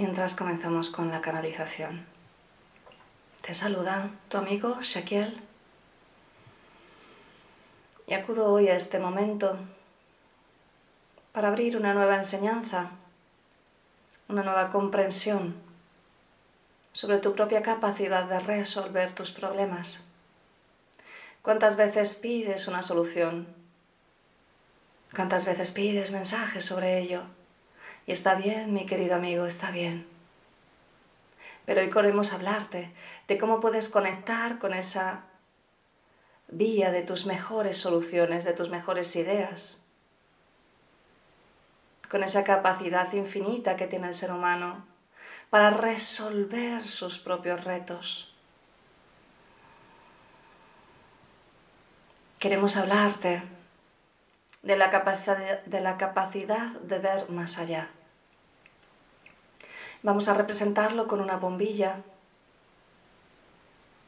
mientras 0.00 0.34
comenzamos 0.34 0.88
con 0.88 1.10
la 1.10 1.20
canalización. 1.20 2.06
Te 3.42 3.52
saluda 3.52 4.08
tu 4.30 4.38
amigo 4.38 4.80
Shaquiel 4.80 5.42
y 8.06 8.14
acudo 8.14 8.50
hoy 8.50 8.68
a 8.68 8.76
este 8.76 8.98
momento 8.98 9.58
para 11.32 11.48
abrir 11.48 11.76
una 11.76 11.92
nueva 11.92 12.16
enseñanza, 12.16 12.92
una 14.26 14.42
nueva 14.42 14.70
comprensión 14.70 15.54
sobre 16.92 17.18
tu 17.18 17.34
propia 17.34 17.60
capacidad 17.60 18.24
de 18.24 18.40
resolver 18.40 19.14
tus 19.14 19.30
problemas. 19.30 20.08
¿Cuántas 21.42 21.76
veces 21.76 22.14
pides 22.14 22.68
una 22.68 22.82
solución? 22.82 23.48
¿Cuántas 25.14 25.44
veces 25.44 25.72
pides 25.72 26.10
mensajes 26.10 26.64
sobre 26.64 27.00
ello? 27.00 27.24
Y 28.06 28.12
está 28.12 28.34
bien, 28.34 28.72
mi 28.72 28.86
querido 28.86 29.14
amigo, 29.14 29.46
está 29.46 29.70
bien. 29.70 30.06
Pero 31.66 31.80
hoy 31.80 31.90
queremos 31.90 32.32
hablarte 32.32 32.92
de 33.28 33.38
cómo 33.38 33.60
puedes 33.60 33.88
conectar 33.88 34.58
con 34.58 34.74
esa 34.74 35.26
vía 36.48 36.90
de 36.90 37.02
tus 37.02 37.26
mejores 37.26 37.76
soluciones, 37.76 38.44
de 38.44 38.52
tus 38.52 38.70
mejores 38.70 39.14
ideas, 39.14 39.84
con 42.10 42.24
esa 42.24 42.42
capacidad 42.42 43.12
infinita 43.12 43.76
que 43.76 43.86
tiene 43.86 44.08
el 44.08 44.14
ser 44.14 44.32
humano 44.32 44.84
para 45.48 45.70
resolver 45.70 46.86
sus 46.86 47.18
propios 47.18 47.64
retos. 47.64 48.34
Queremos 52.38 52.76
hablarte 52.76 53.42
de 54.62 54.76
la, 54.76 54.90
capacidad, 54.90 55.62
de 55.64 55.80
la 55.80 55.96
capacidad 55.96 56.68
de 56.80 56.98
ver 56.98 57.30
más 57.30 57.58
allá. 57.58 57.90
Vamos 60.02 60.28
a 60.28 60.34
representarlo 60.34 61.06
con 61.08 61.20
una 61.20 61.36
bombilla, 61.36 62.02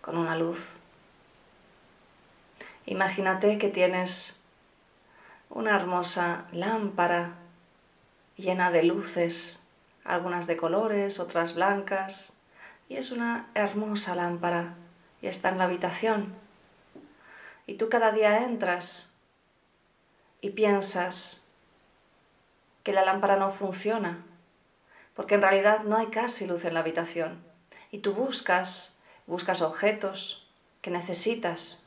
con 0.00 0.16
una 0.16 0.36
luz. 0.36 0.74
Imagínate 2.86 3.58
que 3.58 3.68
tienes 3.68 4.40
una 5.48 5.76
hermosa 5.76 6.46
lámpara 6.52 7.34
llena 8.36 8.70
de 8.70 8.82
luces, 8.82 9.62
algunas 10.04 10.46
de 10.46 10.56
colores, 10.56 11.20
otras 11.20 11.54
blancas, 11.54 12.40
y 12.88 12.96
es 12.96 13.10
una 13.10 13.50
hermosa 13.54 14.14
lámpara 14.14 14.74
y 15.20 15.28
está 15.28 15.50
en 15.50 15.58
la 15.58 15.64
habitación. 15.64 16.34
Y 17.66 17.74
tú 17.74 17.88
cada 17.88 18.12
día 18.12 18.44
entras 18.44 19.11
y 20.42 20.50
piensas 20.50 21.46
que 22.82 22.92
la 22.92 23.04
lámpara 23.04 23.36
no 23.36 23.50
funciona, 23.50 24.26
porque 25.14 25.36
en 25.36 25.42
realidad 25.42 25.84
no 25.84 25.96
hay 25.96 26.08
casi 26.08 26.46
luz 26.46 26.64
en 26.66 26.74
la 26.74 26.80
habitación. 26.80 27.42
Y 27.90 27.98
tú 27.98 28.12
buscas, 28.12 28.98
buscas 29.26 29.62
objetos 29.62 30.46
que 30.82 30.90
necesitas, 30.90 31.86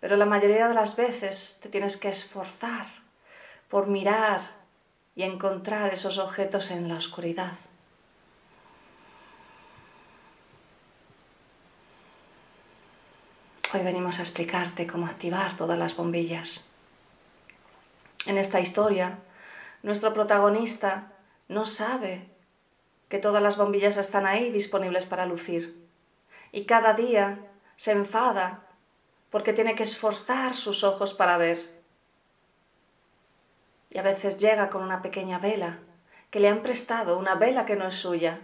pero 0.00 0.16
la 0.16 0.26
mayoría 0.26 0.68
de 0.68 0.74
las 0.74 0.96
veces 0.96 1.58
te 1.62 1.70
tienes 1.70 1.96
que 1.96 2.10
esforzar 2.10 2.86
por 3.70 3.86
mirar 3.86 4.50
y 5.16 5.22
encontrar 5.22 5.94
esos 5.94 6.18
objetos 6.18 6.70
en 6.70 6.88
la 6.88 6.96
oscuridad. 6.96 7.54
Hoy 13.72 13.82
venimos 13.82 14.18
a 14.18 14.22
explicarte 14.22 14.86
cómo 14.86 15.06
activar 15.06 15.56
todas 15.56 15.78
las 15.78 15.96
bombillas. 15.96 16.73
En 18.26 18.38
esta 18.38 18.60
historia, 18.60 19.18
nuestro 19.82 20.14
protagonista 20.14 21.12
no 21.48 21.66
sabe 21.66 22.26
que 23.08 23.18
todas 23.18 23.42
las 23.42 23.56
bombillas 23.58 23.98
están 23.98 24.26
ahí 24.26 24.50
disponibles 24.50 25.04
para 25.04 25.26
lucir. 25.26 25.86
Y 26.52 26.64
cada 26.64 26.94
día 26.94 27.38
se 27.76 27.92
enfada 27.92 28.66
porque 29.30 29.52
tiene 29.52 29.74
que 29.74 29.82
esforzar 29.82 30.54
sus 30.54 30.84
ojos 30.84 31.12
para 31.12 31.36
ver. 31.36 31.82
Y 33.90 33.98
a 33.98 34.02
veces 34.02 34.38
llega 34.38 34.70
con 34.70 34.82
una 34.82 35.02
pequeña 35.02 35.38
vela 35.38 35.80
que 36.30 36.40
le 36.40 36.48
han 36.48 36.62
prestado, 36.62 37.18
una 37.18 37.34
vela 37.34 37.66
que 37.66 37.76
no 37.76 37.86
es 37.86 37.94
suya, 37.94 38.40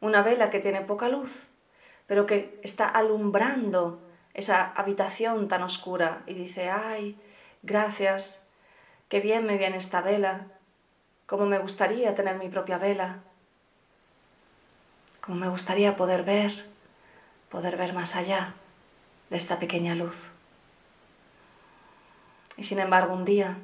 una 0.00 0.22
vela 0.22 0.50
que 0.50 0.60
tiene 0.60 0.82
poca 0.82 1.08
luz, 1.08 1.46
pero 2.06 2.26
que 2.26 2.60
está 2.62 2.86
alumbrando 2.86 4.00
esa 4.34 4.70
habitación 4.72 5.48
tan 5.48 5.62
oscura 5.62 6.22
y 6.26 6.34
dice, 6.34 6.70
ay, 6.70 7.18
gracias, 7.62 8.43
qué 9.14 9.20
bien 9.20 9.46
me 9.46 9.58
viene 9.58 9.76
esta 9.76 10.02
vela, 10.02 10.48
cómo 11.26 11.46
me 11.46 11.60
gustaría 11.60 12.16
tener 12.16 12.36
mi 12.36 12.48
propia 12.48 12.78
vela, 12.78 13.22
cómo 15.20 15.38
me 15.38 15.48
gustaría 15.48 15.96
poder 15.96 16.24
ver, 16.24 16.68
poder 17.48 17.76
ver 17.76 17.92
más 17.92 18.16
allá 18.16 18.54
de 19.30 19.36
esta 19.36 19.60
pequeña 19.60 19.94
luz. 19.94 20.26
Y 22.56 22.64
sin 22.64 22.80
embargo, 22.80 23.14
un 23.14 23.24
día 23.24 23.58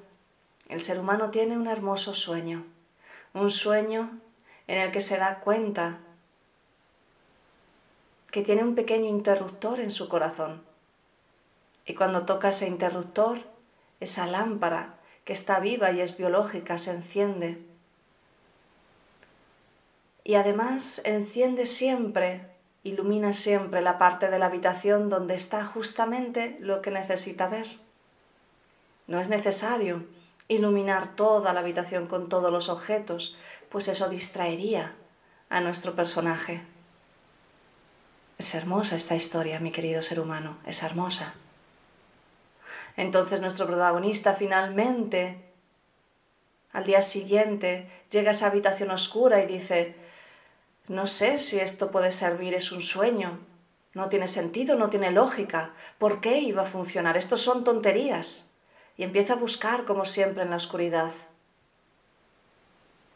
el 0.68 0.80
ser 0.80 1.00
humano 1.00 1.32
tiene 1.32 1.58
un 1.58 1.66
hermoso 1.66 2.14
sueño, 2.14 2.64
un 3.34 3.50
sueño 3.50 4.20
en 4.68 4.78
el 4.78 4.92
que 4.92 5.00
se 5.00 5.18
da 5.18 5.40
cuenta 5.40 5.98
que 8.30 8.42
tiene 8.42 8.62
un 8.62 8.76
pequeño 8.76 9.08
interruptor 9.08 9.80
en 9.80 9.90
su 9.90 10.08
corazón. 10.08 10.62
Y 11.86 11.94
cuando 11.94 12.24
toca 12.24 12.50
ese 12.50 12.68
interruptor, 12.68 13.42
esa 13.98 14.28
lámpara 14.28 14.99
que 15.24 15.32
está 15.32 15.60
viva 15.60 15.90
y 15.92 16.00
es 16.00 16.16
biológica 16.16 16.78
se 16.78 16.92
enciende. 16.92 17.62
Y 20.24 20.34
además 20.34 21.02
enciende 21.04 21.66
siempre, 21.66 22.46
ilumina 22.82 23.32
siempre 23.32 23.80
la 23.80 23.98
parte 23.98 24.30
de 24.30 24.38
la 24.38 24.46
habitación 24.46 25.08
donde 25.08 25.34
está 25.34 25.64
justamente 25.64 26.56
lo 26.60 26.82
que 26.82 26.90
necesita 26.90 27.48
ver. 27.48 27.66
No 29.06 29.20
es 29.20 29.28
necesario 29.28 30.06
iluminar 30.48 31.14
toda 31.16 31.52
la 31.52 31.60
habitación 31.60 32.06
con 32.06 32.28
todos 32.28 32.50
los 32.50 32.68
objetos, 32.68 33.36
pues 33.68 33.88
eso 33.88 34.08
distraería 34.08 34.94
a 35.48 35.60
nuestro 35.60 35.94
personaje. 35.94 36.62
Es 38.38 38.54
hermosa 38.54 38.96
esta 38.96 39.16
historia, 39.16 39.60
mi 39.60 39.70
querido 39.70 40.00
ser 40.02 40.18
humano, 40.18 40.58
es 40.66 40.82
hermosa. 40.82 41.34
Entonces 43.00 43.40
nuestro 43.40 43.66
protagonista 43.66 44.34
finalmente, 44.34 45.42
al 46.70 46.84
día 46.84 47.00
siguiente, 47.00 47.90
llega 48.10 48.28
a 48.28 48.32
esa 48.32 48.48
habitación 48.48 48.90
oscura 48.90 49.42
y 49.42 49.46
dice, 49.46 49.94
no 50.86 51.06
sé 51.06 51.38
si 51.38 51.58
esto 51.58 51.90
puede 51.90 52.10
servir, 52.12 52.52
es 52.52 52.72
un 52.72 52.82
sueño, 52.82 53.38
no 53.94 54.10
tiene 54.10 54.28
sentido, 54.28 54.76
no 54.76 54.90
tiene 54.90 55.12
lógica, 55.12 55.70
¿por 55.96 56.20
qué 56.20 56.40
iba 56.40 56.64
a 56.64 56.66
funcionar? 56.66 57.16
Estos 57.16 57.40
son 57.40 57.64
tonterías. 57.64 58.50
Y 58.98 59.04
empieza 59.04 59.32
a 59.32 59.36
buscar, 59.36 59.86
como 59.86 60.04
siempre, 60.04 60.42
en 60.42 60.50
la 60.50 60.56
oscuridad. 60.56 61.12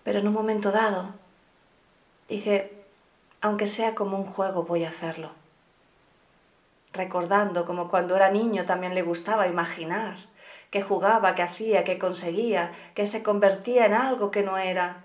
Pero 0.03 0.19
en 0.19 0.29
un 0.29 0.33
momento 0.33 0.73
dado, 0.73 1.13
dice, 2.27 2.73
aunque 3.43 3.67
sea 3.67 3.95
como 3.95 4.17
un 4.17 4.25
juego, 4.25 4.63
voy 4.63 4.85
a 4.85 4.89
hacerlo 4.89 5.44
recordando 6.95 7.67
como 7.67 7.91
cuando 7.91 8.17
era 8.17 8.31
niño 8.31 8.65
también 8.65 8.95
le 8.95 9.03
gustaba 9.03 9.49
imaginar, 9.49 10.17
que 10.71 10.81
jugaba, 10.81 11.35
que 11.35 11.43
hacía, 11.43 11.85
que 11.85 11.99
conseguía, 11.99 12.73
que 12.95 13.07
se 13.07 13.23
convertía 13.23 13.85
en 13.87 13.95
algo 13.95 14.31
que 14.31 14.43
no 14.43 14.57
era. 14.57 15.05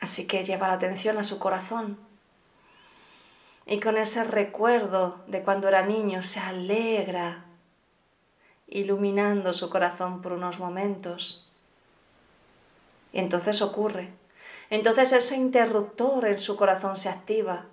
Así 0.00 0.26
que 0.26 0.44
lleva 0.44 0.68
la 0.68 0.74
atención 0.74 1.18
a 1.18 1.24
su 1.24 1.38
corazón. 1.38 1.98
Y 3.66 3.80
con 3.80 3.96
ese 3.96 4.24
recuerdo 4.24 5.22
de 5.26 5.42
cuando 5.42 5.68
era 5.68 5.82
niño 5.82 6.22
se 6.22 6.40
alegra, 6.40 7.44
iluminando 8.66 9.52
su 9.52 9.70
corazón 9.70 10.20
por 10.20 10.32
unos 10.32 10.58
momentos. 10.58 11.48
Y 13.12 13.18
entonces 13.18 13.62
ocurre. 13.62 14.12
Entonces 14.70 15.12
ese 15.12 15.36
interruptor 15.36 16.26
en 16.26 16.38
su 16.38 16.56
corazón 16.56 16.96
se 16.96 17.08
activa 17.08 17.66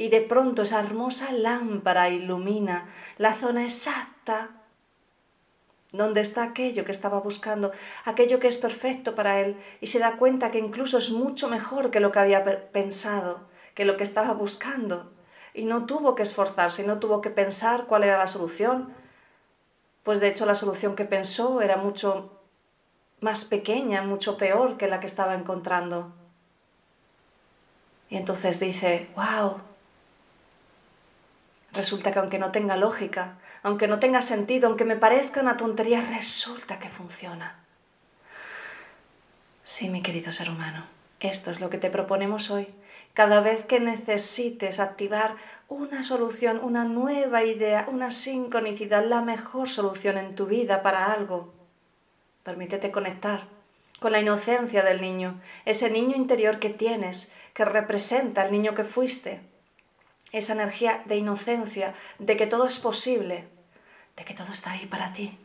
y 0.00 0.08
de 0.08 0.22
pronto 0.22 0.62
esa 0.62 0.80
hermosa 0.80 1.30
lámpara 1.30 2.08
ilumina 2.08 2.88
la 3.18 3.34
zona 3.34 3.64
exacta 3.64 4.48
donde 5.92 6.22
está 6.22 6.42
aquello 6.42 6.86
que 6.86 6.92
estaba 6.92 7.20
buscando, 7.20 7.70
aquello 8.06 8.40
que 8.40 8.48
es 8.48 8.56
perfecto 8.56 9.14
para 9.14 9.40
él, 9.40 9.60
y 9.82 9.88
se 9.88 9.98
da 9.98 10.16
cuenta 10.16 10.50
que 10.50 10.58
incluso 10.58 10.96
es 10.96 11.10
mucho 11.10 11.48
mejor 11.48 11.90
que 11.90 12.00
lo 12.00 12.12
que 12.12 12.18
había 12.18 12.70
pensado, 12.72 13.40
que 13.74 13.84
lo 13.84 13.98
que 13.98 14.04
estaba 14.04 14.32
buscando, 14.32 15.12
y 15.52 15.66
no 15.66 15.84
tuvo 15.84 16.14
que 16.14 16.22
esforzarse, 16.22 16.86
no 16.86 16.98
tuvo 16.98 17.20
que 17.20 17.28
pensar 17.28 17.84
cuál 17.86 18.04
era 18.04 18.16
la 18.16 18.26
solución, 18.26 18.94
pues 20.02 20.18
de 20.18 20.28
hecho 20.28 20.46
la 20.46 20.54
solución 20.54 20.96
que 20.96 21.04
pensó 21.04 21.60
era 21.60 21.76
mucho 21.76 22.40
más 23.20 23.44
pequeña, 23.44 24.00
mucho 24.00 24.38
peor 24.38 24.78
que 24.78 24.88
la 24.88 24.98
que 24.98 25.06
estaba 25.06 25.34
encontrando. 25.34 26.14
Y 28.08 28.16
entonces 28.16 28.60
dice, 28.60 29.10
wow, 29.14 29.60
Resulta 31.72 32.10
que 32.10 32.18
aunque 32.18 32.38
no 32.38 32.50
tenga 32.50 32.76
lógica, 32.76 33.38
aunque 33.62 33.86
no 33.86 33.98
tenga 33.98 34.22
sentido, 34.22 34.68
aunque 34.68 34.84
me 34.84 34.96
parezca 34.96 35.40
una 35.40 35.56
tontería, 35.56 36.00
resulta 36.02 36.78
que 36.78 36.88
funciona. 36.88 37.60
Sí, 39.62 39.88
mi 39.88 40.02
querido 40.02 40.32
ser 40.32 40.50
humano, 40.50 40.86
esto 41.20 41.50
es 41.50 41.60
lo 41.60 41.70
que 41.70 41.78
te 41.78 41.90
proponemos 41.90 42.50
hoy. 42.50 42.68
Cada 43.14 43.40
vez 43.40 43.64
que 43.64 43.78
necesites 43.78 44.80
activar 44.80 45.36
una 45.68 46.02
solución, 46.02 46.58
una 46.62 46.84
nueva 46.84 47.44
idea, 47.44 47.86
una 47.88 48.10
sincronicidad, 48.10 49.04
la 49.04 49.20
mejor 49.20 49.68
solución 49.68 50.18
en 50.18 50.34
tu 50.34 50.46
vida 50.46 50.82
para 50.82 51.12
algo, 51.12 51.52
permítete 52.42 52.90
conectar 52.90 53.46
con 54.00 54.12
la 54.12 54.20
inocencia 54.20 54.82
del 54.82 55.00
niño, 55.00 55.40
ese 55.66 55.90
niño 55.90 56.16
interior 56.16 56.58
que 56.58 56.70
tienes, 56.70 57.32
que 57.54 57.64
representa 57.64 58.42
al 58.42 58.50
niño 58.50 58.74
que 58.74 58.82
fuiste 58.82 59.40
esa 60.32 60.52
energía 60.52 61.02
de 61.06 61.16
inocencia, 61.16 61.94
de 62.18 62.36
que 62.36 62.46
todo 62.46 62.66
es 62.66 62.78
posible, 62.78 63.48
de 64.16 64.24
que 64.24 64.34
todo 64.34 64.52
está 64.52 64.72
ahí 64.72 64.86
para 64.86 65.12
ti. 65.12 65.38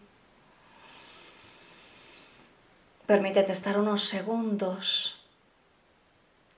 Permítete 3.06 3.52
estar 3.52 3.78
unos 3.78 4.04
segundos 4.04 5.22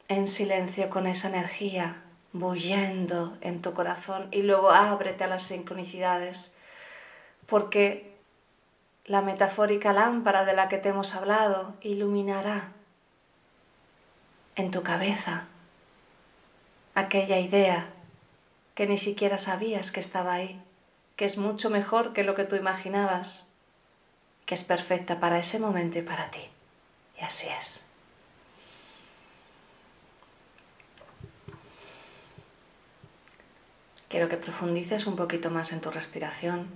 en 0.08 0.28
silencio 0.28 0.90
con 0.90 1.08
esa 1.08 1.28
energía 1.28 2.04
bullendo 2.32 3.38
en 3.42 3.62
tu 3.62 3.74
corazón 3.74 4.28
y 4.32 4.42
luego 4.44 4.72
ábrete 4.72 5.26
a 5.26 5.28
las 5.28 5.44
sincronicidades, 5.44 6.58
porque 7.46 8.16
la 9.06 9.22
metafórica 9.22 9.94
lámpara 9.94 10.46
de 10.46 10.54
la 10.54 10.68
que 10.68 10.78
te 10.78 10.90
hemos 10.90 11.16
hablado 11.16 11.76
iluminará 11.82 12.72
en 14.56 14.72
tu 14.72 14.84
cabeza 14.84 15.48
aquella 16.96 17.40
idea 17.40 17.94
que 18.78 18.86
ni 18.86 19.00
siquiera 19.00 19.40
sabías 19.40 19.92
que 19.92 20.00
estaba 20.00 20.36
ahí, 20.36 20.62
que 21.16 21.26
es 21.26 21.40
mucho 21.40 21.72
mejor 21.72 22.14
que 22.14 22.24
lo 22.24 22.36
que 22.36 22.44
tú 22.44 22.56
imaginabas, 22.56 23.48
que 24.46 24.54
es 24.54 24.64
perfecta 24.64 25.20
para 25.20 25.40
ese 25.40 25.58
momento 25.58 25.98
y 25.98 26.04
para 26.04 26.30
ti. 26.30 26.48
Y 27.20 27.24
así 27.24 27.48
es. 27.48 27.88
Quiero 34.10 34.30
que 34.30 34.38
profundices 34.38 35.08
un 35.08 35.16
poquito 35.16 35.50
más 35.50 35.74
en 35.74 35.82
tu 35.82 35.90
respiración. 35.90 36.68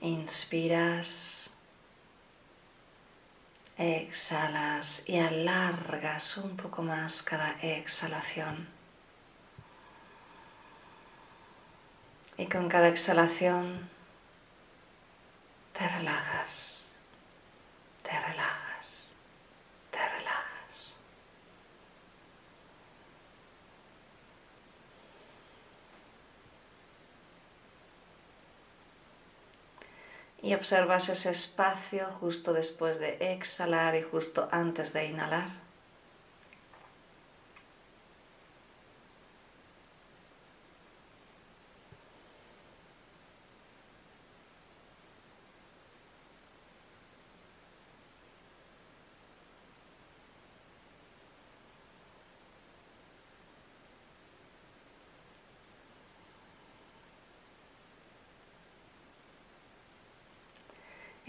Inspiras 0.00 1.41
exhalas 3.76 5.08
y 5.08 5.18
alargas 5.18 6.36
un 6.36 6.56
poco 6.56 6.82
más 6.82 7.22
cada 7.22 7.52
exhalación. 7.62 8.68
Y 12.36 12.46
con 12.46 12.68
cada 12.68 12.88
exhalación 12.88 13.88
te 15.72 15.88
relajas, 15.88 16.88
te 18.02 18.10
relajas, 18.10 19.12
te 19.90 19.98
relajas. 19.98 20.96
Y 30.42 30.54
observas 30.54 31.08
ese 31.08 31.30
espacio 31.30 32.08
justo 32.20 32.52
después 32.52 32.98
de 32.98 33.16
exhalar 33.20 33.94
y 33.94 34.02
justo 34.02 34.48
antes 34.50 34.92
de 34.92 35.06
inhalar. 35.06 35.61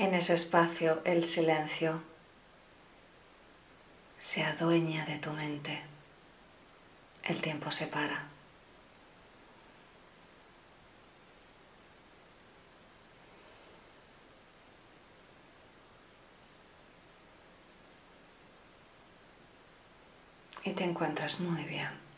En 0.04 0.14
ese 0.14 0.34
espacio 0.34 1.02
el 1.06 1.24
silencio 1.24 2.02
se 4.20 4.44
adueña 4.44 5.06
de 5.06 5.18
tu 5.18 5.32
mente. 5.32 5.82
El 7.24 7.42
tiempo 7.42 7.72
se 7.72 7.88
para. 7.88 8.28
Y 20.66 20.74
te 20.74 20.84
encuentras 20.84 21.40
muy 21.40 21.64
bien. 21.64 22.13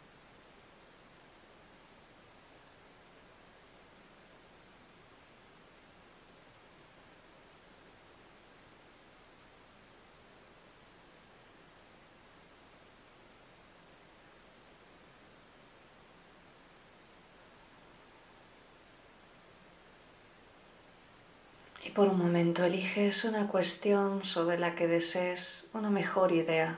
Por 21.95 22.09
un 22.09 22.19
momento 22.19 22.65
eliges 22.65 23.23
una 23.23 23.47
cuestión 23.47 24.25
sobre 24.25 24.59
la 24.59 24.75
que 24.75 24.85
desees 24.85 25.69
una 25.73 25.89
mejor 25.89 26.33
idea, 26.33 26.77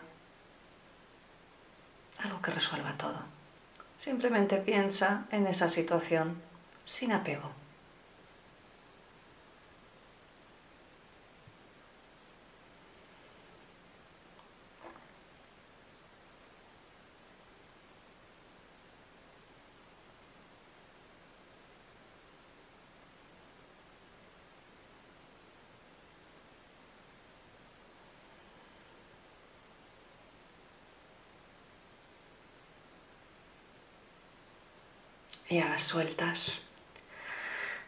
algo 2.19 2.39
que 2.39 2.51
resuelva 2.51 2.95
todo. 2.97 3.17
Simplemente 3.97 4.57
piensa 4.57 5.25
en 5.31 5.47
esa 5.47 5.69
situación 5.69 6.39
sin 6.85 7.11
apego. 7.11 7.51
Y 35.49 35.59
ahora 35.59 35.79
sueltas 35.79 36.53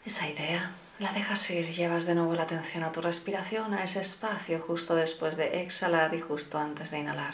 esa 0.06 0.30
idea, 0.30 0.72
la 0.98 1.12
dejas 1.12 1.50
ir, 1.50 1.70
llevas 1.70 2.06
de 2.06 2.16
nuevo 2.16 2.34
la 2.34 2.44
atención 2.44 2.84
a 2.84 2.92
tu 2.94 3.02
respiración, 3.02 3.74
a 3.74 3.84
ese 3.84 4.00
espacio 4.00 4.62
justo 4.66 4.96
después 4.96 5.36
de 5.36 5.62
exhalar 5.62 6.14
y 6.14 6.22
justo 6.22 6.58
antes 6.58 6.92
de 6.92 7.00
inhalar. 7.00 7.34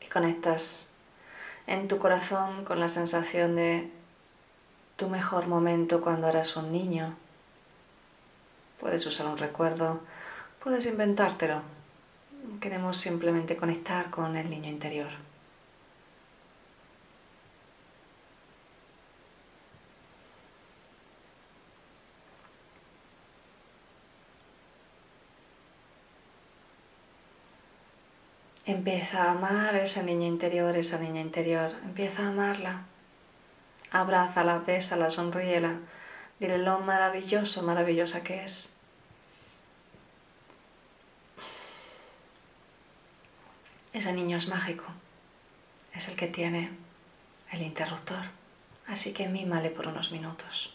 Y 0.00 0.06
conectas 0.06 0.92
en 1.66 1.88
tu 1.88 1.98
corazón 1.98 2.64
con 2.64 2.78
la 2.78 2.88
sensación 2.88 3.56
de 3.56 3.90
tu 4.96 5.08
mejor 5.08 5.46
momento 5.46 6.00
cuando 6.00 6.28
eras 6.28 6.56
un 6.56 6.72
niño. 6.72 7.16
Puedes 8.80 9.06
usar 9.06 9.26
un 9.26 9.38
recuerdo, 9.38 10.00
puedes 10.62 10.86
inventártelo. 10.86 11.62
Queremos 12.60 12.96
simplemente 12.96 13.56
conectar 13.56 14.10
con 14.10 14.36
el 14.36 14.50
niño 14.50 14.68
interior. 14.68 15.10
Empieza 28.64 29.24
a 29.24 29.32
amar 29.32 29.74
ese 29.74 30.02
niño 30.02 30.26
interior, 30.26 30.76
esa 30.76 30.98
niña 30.98 31.20
interior. 31.20 31.72
Empieza 31.84 32.24
a 32.24 32.28
amarla 32.28 32.91
abrázala, 33.92 34.58
bésala, 34.58 35.10
sonríela, 35.10 35.78
dile 36.40 36.58
lo 36.58 36.80
maravilloso, 36.80 37.62
maravillosa 37.62 38.22
que 38.22 38.44
es. 38.44 38.72
Ese 43.92 44.12
niño 44.12 44.38
es 44.38 44.48
mágico, 44.48 44.84
es 45.94 46.08
el 46.08 46.16
que 46.16 46.26
tiene 46.26 46.70
el 47.50 47.62
interruptor, 47.62 48.24
así 48.86 49.12
que 49.12 49.28
mímale 49.28 49.70
por 49.70 49.86
unos 49.86 50.10
minutos. 50.10 50.74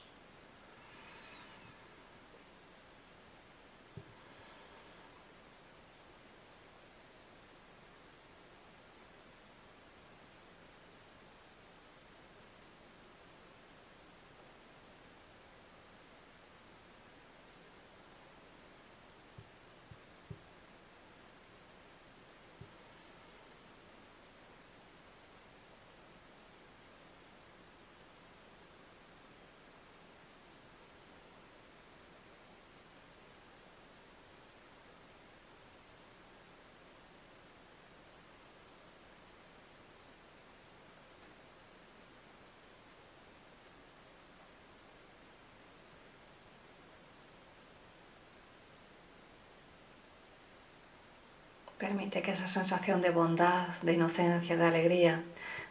Permite 51.78 52.24
que 52.24 52.32
esa 52.32 52.48
sensación 52.48 53.02
de 53.02 53.12
bondad, 53.12 53.70
de 53.84 53.94
inocencia, 53.94 54.58
de 54.58 54.66
alegría, 54.66 55.24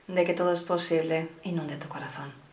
de 0.06 0.24
que 0.24 0.34
todo 0.34 0.52
es 0.52 0.62
posible, 0.62 1.28
inunde 1.42 1.76
tu 1.78 1.88
corazón. 1.88 2.45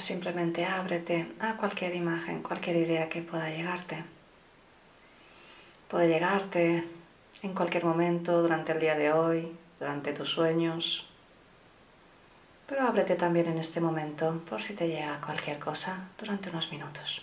Simplemente 0.00 0.64
ábrete 0.64 1.32
a 1.40 1.56
cualquier 1.56 1.94
imagen, 1.94 2.42
cualquier 2.42 2.76
idea 2.76 3.08
que 3.08 3.22
pueda 3.22 3.50
llegarte. 3.50 4.04
Puede 5.88 6.08
llegarte 6.08 6.84
en 7.42 7.54
cualquier 7.54 7.84
momento 7.84 8.42
durante 8.42 8.72
el 8.72 8.80
día 8.80 8.96
de 8.96 9.12
hoy, 9.12 9.56
durante 9.78 10.12
tus 10.12 10.30
sueños. 10.30 11.06
Pero 12.66 12.82
ábrete 12.82 13.14
también 13.14 13.46
en 13.46 13.58
este 13.58 13.80
momento 13.80 14.42
por 14.48 14.62
si 14.62 14.74
te 14.74 14.88
llega 14.88 15.20
cualquier 15.20 15.58
cosa 15.58 16.08
durante 16.18 16.50
unos 16.50 16.70
minutos. 16.72 17.22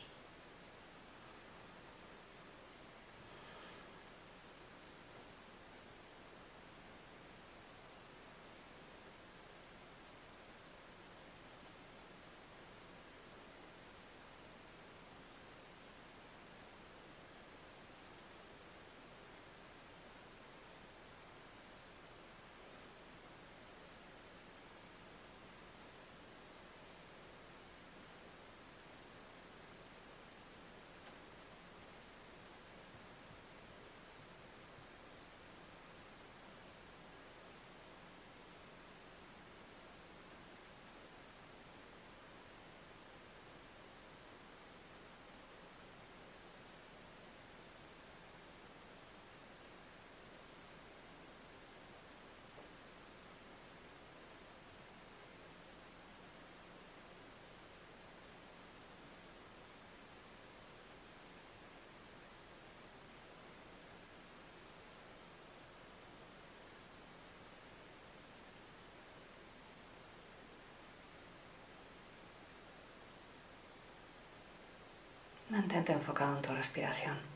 Mantente 75.74 75.93
enfocado 75.93 76.36
en 76.36 76.41
tu 76.43 76.53
respiración. 76.53 77.32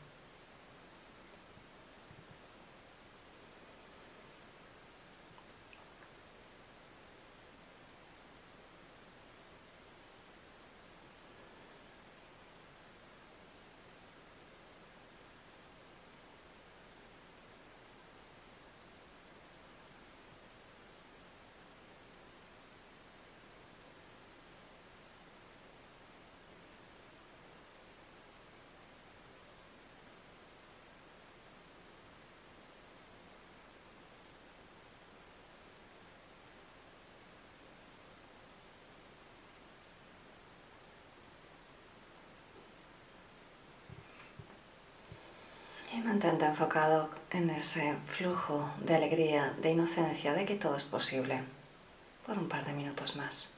Y 45.98 46.00
mantente 46.00 46.44
enfocado 46.44 47.10
en 47.32 47.50
ese 47.50 47.96
flujo 48.06 48.70
de 48.80 48.94
alegría, 48.94 49.52
de 49.60 49.72
inocencia, 49.72 50.32
de 50.32 50.44
que 50.44 50.54
todo 50.54 50.76
es 50.76 50.86
posible, 50.86 51.40
por 52.24 52.38
un 52.38 52.48
par 52.48 52.64
de 52.64 52.72
minutos 52.72 53.16
más. 53.16 53.52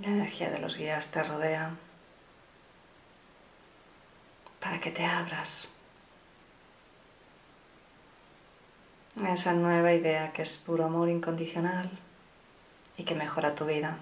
La 0.00 0.10
energía 0.24 0.48
de 0.48 0.58
los 0.58 0.78
guías 0.78 1.10
te 1.10 1.22
rodea 1.22 1.72
para 4.58 4.80
que 4.80 4.90
te 4.90 5.04
abras 5.04 5.70
a 9.22 9.34
esa 9.34 9.52
nueva 9.52 9.92
idea 9.92 10.32
que 10.32 10.40
es 10.40 10.56
puro 10.56 10.86
amor 10.86 11.10
incondicional 11.10 11.90
y 12.96 13.04
que 13.04 13.14
mejora 13.14 13.54
tu 13.54 13.66
vida. 13.66 13.98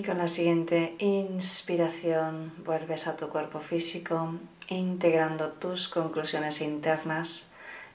Y 0.00 0.02
con 0.02 0.16
la 0.16 0.28
siguiente 0.28 0.94
inspiración 0.98 2.54
vuelves 2.64 3.06
a 3.06 3.18
tu 3.18 3.28
cuerpo 3.28 3.60
físico, 3.60 4.34
integrando 4.68 5.50
tus 5.50 5.90
conclusiones 5.90 6.62
internas, 6.62 7.48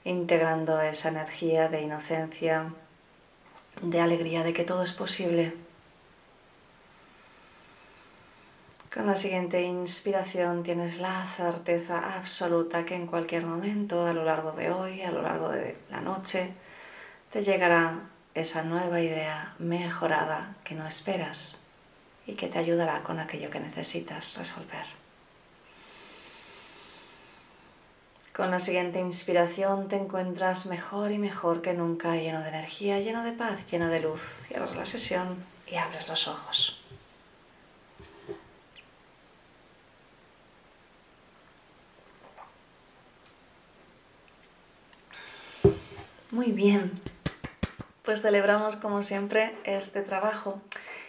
integrando 0.04 0.80
esa 0.80 1.08
energía 1.08 1.68
de 1.68 1.80
inocencia, 1.80 2.72
de 3.82 4.00
alegría, 4.00 4.44
de 4.44 4.52
que 4.52 4.62
todo 4.62 4.84
es 4.84 4.92
posible. 4.92 5.52
Con 8.94 9.06
la 9.06 9.16
siguiente 9.16 9.62
inspiración 9.62 10.62
tienes 10.62 11.00
la 11.00 11.26
certeza 11.26 12.14
absoluta 12.14 12.86
que 12.86 12.94
en 12.94 13.08
cualquier 13.08 13.44
momento, 13.44 14.06
a 14.06 14.12
lo 14.12 14.24
largo 14.24 14.52
de 14.52 14.70
hoy, 14.70 15.02
a 15.02 15.10
lo 15.10 15.22
largo 15.22 15.48
de 15.48 15.76
la 15.90 16.00
noche, 16.00 16.54
te 17.30 17.42
llegará 17.42 17.98
esa 18.32 18.62
nueva 18.62 19.00
idea 19.00 19.56
mejorada 19.58 20.54
que 20.62 20.76
no 20.76 20.86
esperas 20.86 21.65
y 22.26 22.34
que 22.34 22.48
te 22.48 22.58
ayudará 22.58 23.02
con 23.02 23.18
aquello 23.18 23.50
que 23.50 23.60
necesitas 23.60 24.36
resolver. 24.36 24.86
Con 28.36 28.50
la 28.50 28.58
siguiente 28.58 29.00
inspiración 29.00 29.88
te 29.88 29.96
encuentras 29.96 30.66
mejor 30.66 31.10
y 31.10 31.16
mejor 31.16 31.62
que 31.62 31.72
nunca, 31.72 32.16
lleno 32.16 32.42
de 32.42 32.50
energía, 32.50 33.00
lleno 33.00 33.22
de 33.22 33.32
paz, 33.32 33.70
lleno 33.70 33.88
de 33.88 34.00
luz. 34.00 34.20
Cierras 34.46 34.76
la 34.76 34.84
sesión 34.84 35.42
y 35.66 35.76
abres 35.76 36.06
los 36.06 36.28
ojos. 36.28 36.78
Muy 46.30 46.52
bien, 46.52 47.00
pues 48.02 48.20
celebramos 48.20 48.76
como 48.76 49.00
siempre 49.00 49.56
este 49.64 50.02
trabajo 50.02 50.60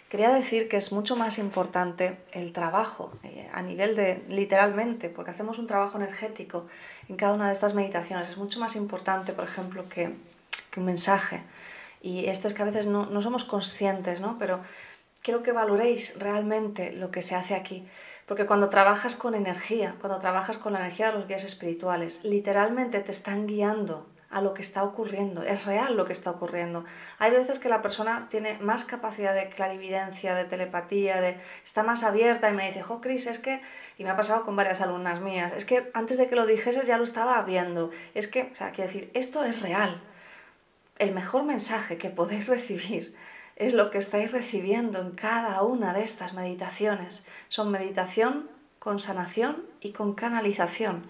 Quería 0.08 0.30
decir 0.30 0.70
que 0.70 0.78
es 0.78 0.90
mucho 0.90 1.16
más 1.16 1.36
importante 1.36 2.16
el 2.32 2.52
trabajo 2.54 3.12
eh, 3.24 3.46
a 3.52 3.60
nivel 3.60 3.94
de 3.94 4.24
literalmente, 4.28 5.10
porque 5.10 5.32
hacemos 5.32 5.58
un 5.58 5.66
trabajo 5.66 5.98
energético 5.98 6.66
en 7.10 7.16
cada 7.16 7.34
una 7.34 7.48
de 7.48 7.52
estas 7.52 7.74
meditaciones. 7.74 8.30
Es 8.30 8.38
mucho 8.38 8.58
más 8.58 8.74
importante, 8.74 9.34
por 9.34 9.44
ejemplo, 9.44 9.86
que, 9.88 10.14
un 10.76 10.84
mensaje. 10.84 11.42
Y 12.00 12.26
esto 12.26 12.46
es 12.46 12.54
que 12.54 12.62
a 12.62 12.64
veces 12.64 12.86
no, 12.86 13.20
somos 13.20 13.42
conscientes, 13.42 14.20
¿no? 14.20 14.38
Pero 14.38 14.60
quiero 15.22 15.42
que 15.42 15.50
valoréis 15.50 16.16
realmente 16.20 16.92
lo 16.92 17.10
que 17.10 17.20
se 17.20 17.34
hace 17.34 17.56
aquí. 17.56 17.84
Porque 18.26 18.46
cuando 18.46 18.68
trabajas 18.68 19.16
con 19.16 19.34
energía, 19.34 19.96
cuando 20.00 20.20
trabajas 20.20 20.56
con 20.56 20.72
la 20.72 20.78
energía 20.78 21.10
de 21.10 21.18
los 21.18 21.26
guías 21.26 21.42
espirituales, 21.42 22.22
literalmente 22.22 23.00
te 23.00 23.10
están 23.10 23.48
guiando 23.48 24.06
a 24.30 24.42
lo 24.42 24.52
que 24.52 24.60
está 24.60 24.82
ocurriendo, 24.82 25.42
es 25.42 25.64
real 25.64 25.96
lo 25.96 26.04
que 26.04 26.12
está 26.12 26.30
ocurriendo. 26.30 26.84
Hay 27.18 27.30
veces 27.30 27.58
que 27.58 27.70
la 27.70 27.80
persona 27.80 28.28
tiene 28.28 28.58
más 28.60 28.84
capacidad 28.84 29.34
de 29.34 29.48
clarividencia, 29.48 30.34
de 30.34 30.44
telepatía, 30.44 31.20
de 31.20 31.40
está 31.64 31.82
más 31.82 32.02
abierta 32.02 32.50
y 32.50 32.52
me 32.52 32.66
dice, 32.66 32.82
jo, 32.82 33.00
Cris, 33.00 33.26
es 33.26 33.38
que, 33.38 33.62
y 33.96 34.04
me 34.04 34.10
ha 34.10 34.16
pasado 34.16 34.44
con 34.44 34.54
varias 34.54 34.82
alumnas 34.82 35.20
mías, 35.20 35.52
es 35.56 35.64
que 35.64 35.90
antes 35.94 36.18
de 36.18 36.28
que 36.28 36.36
lo 36.36 36.46
dijeses 36.46 36.86
ya 36.86 36.98
lo 36.98 37.04
estaba 37.04 37.40
viendo, 37.42 37.90
es 38.14 38.28
que, 38.28 38.50
o 38.52 38.54
sea, 38.54 38.72
quiero 38.72 38.92
decir, 38.92 39.10
esto 39.14 39.44
es 39.44 39.62
real. 39.62 40.02
El 40.98 41.12
mejor 41.12 41.44
mensaje 41.44 41.96
que 41.96 42.10
podéis 42.10 42.48
recibir 42.48 43.14
es 43.56 43.72
lo 43.72 43.90
que 43.90 43.98
estáis 43.98 44.30
recibiendo 44.30 45.00
en 45.00 45.12
cada 45.12 45.62
una 45.62 45.94
de 45.94 46.02
estas 46.02 46.34
meditaciones. 46.34 47.26
Son 47.48 47.70
meditación 47.70 48.50
con 48.78 49.00
sanación 49.00 49.64
y 49.80 49.92
con 49.92 50.14
canalización. 50.14 51.08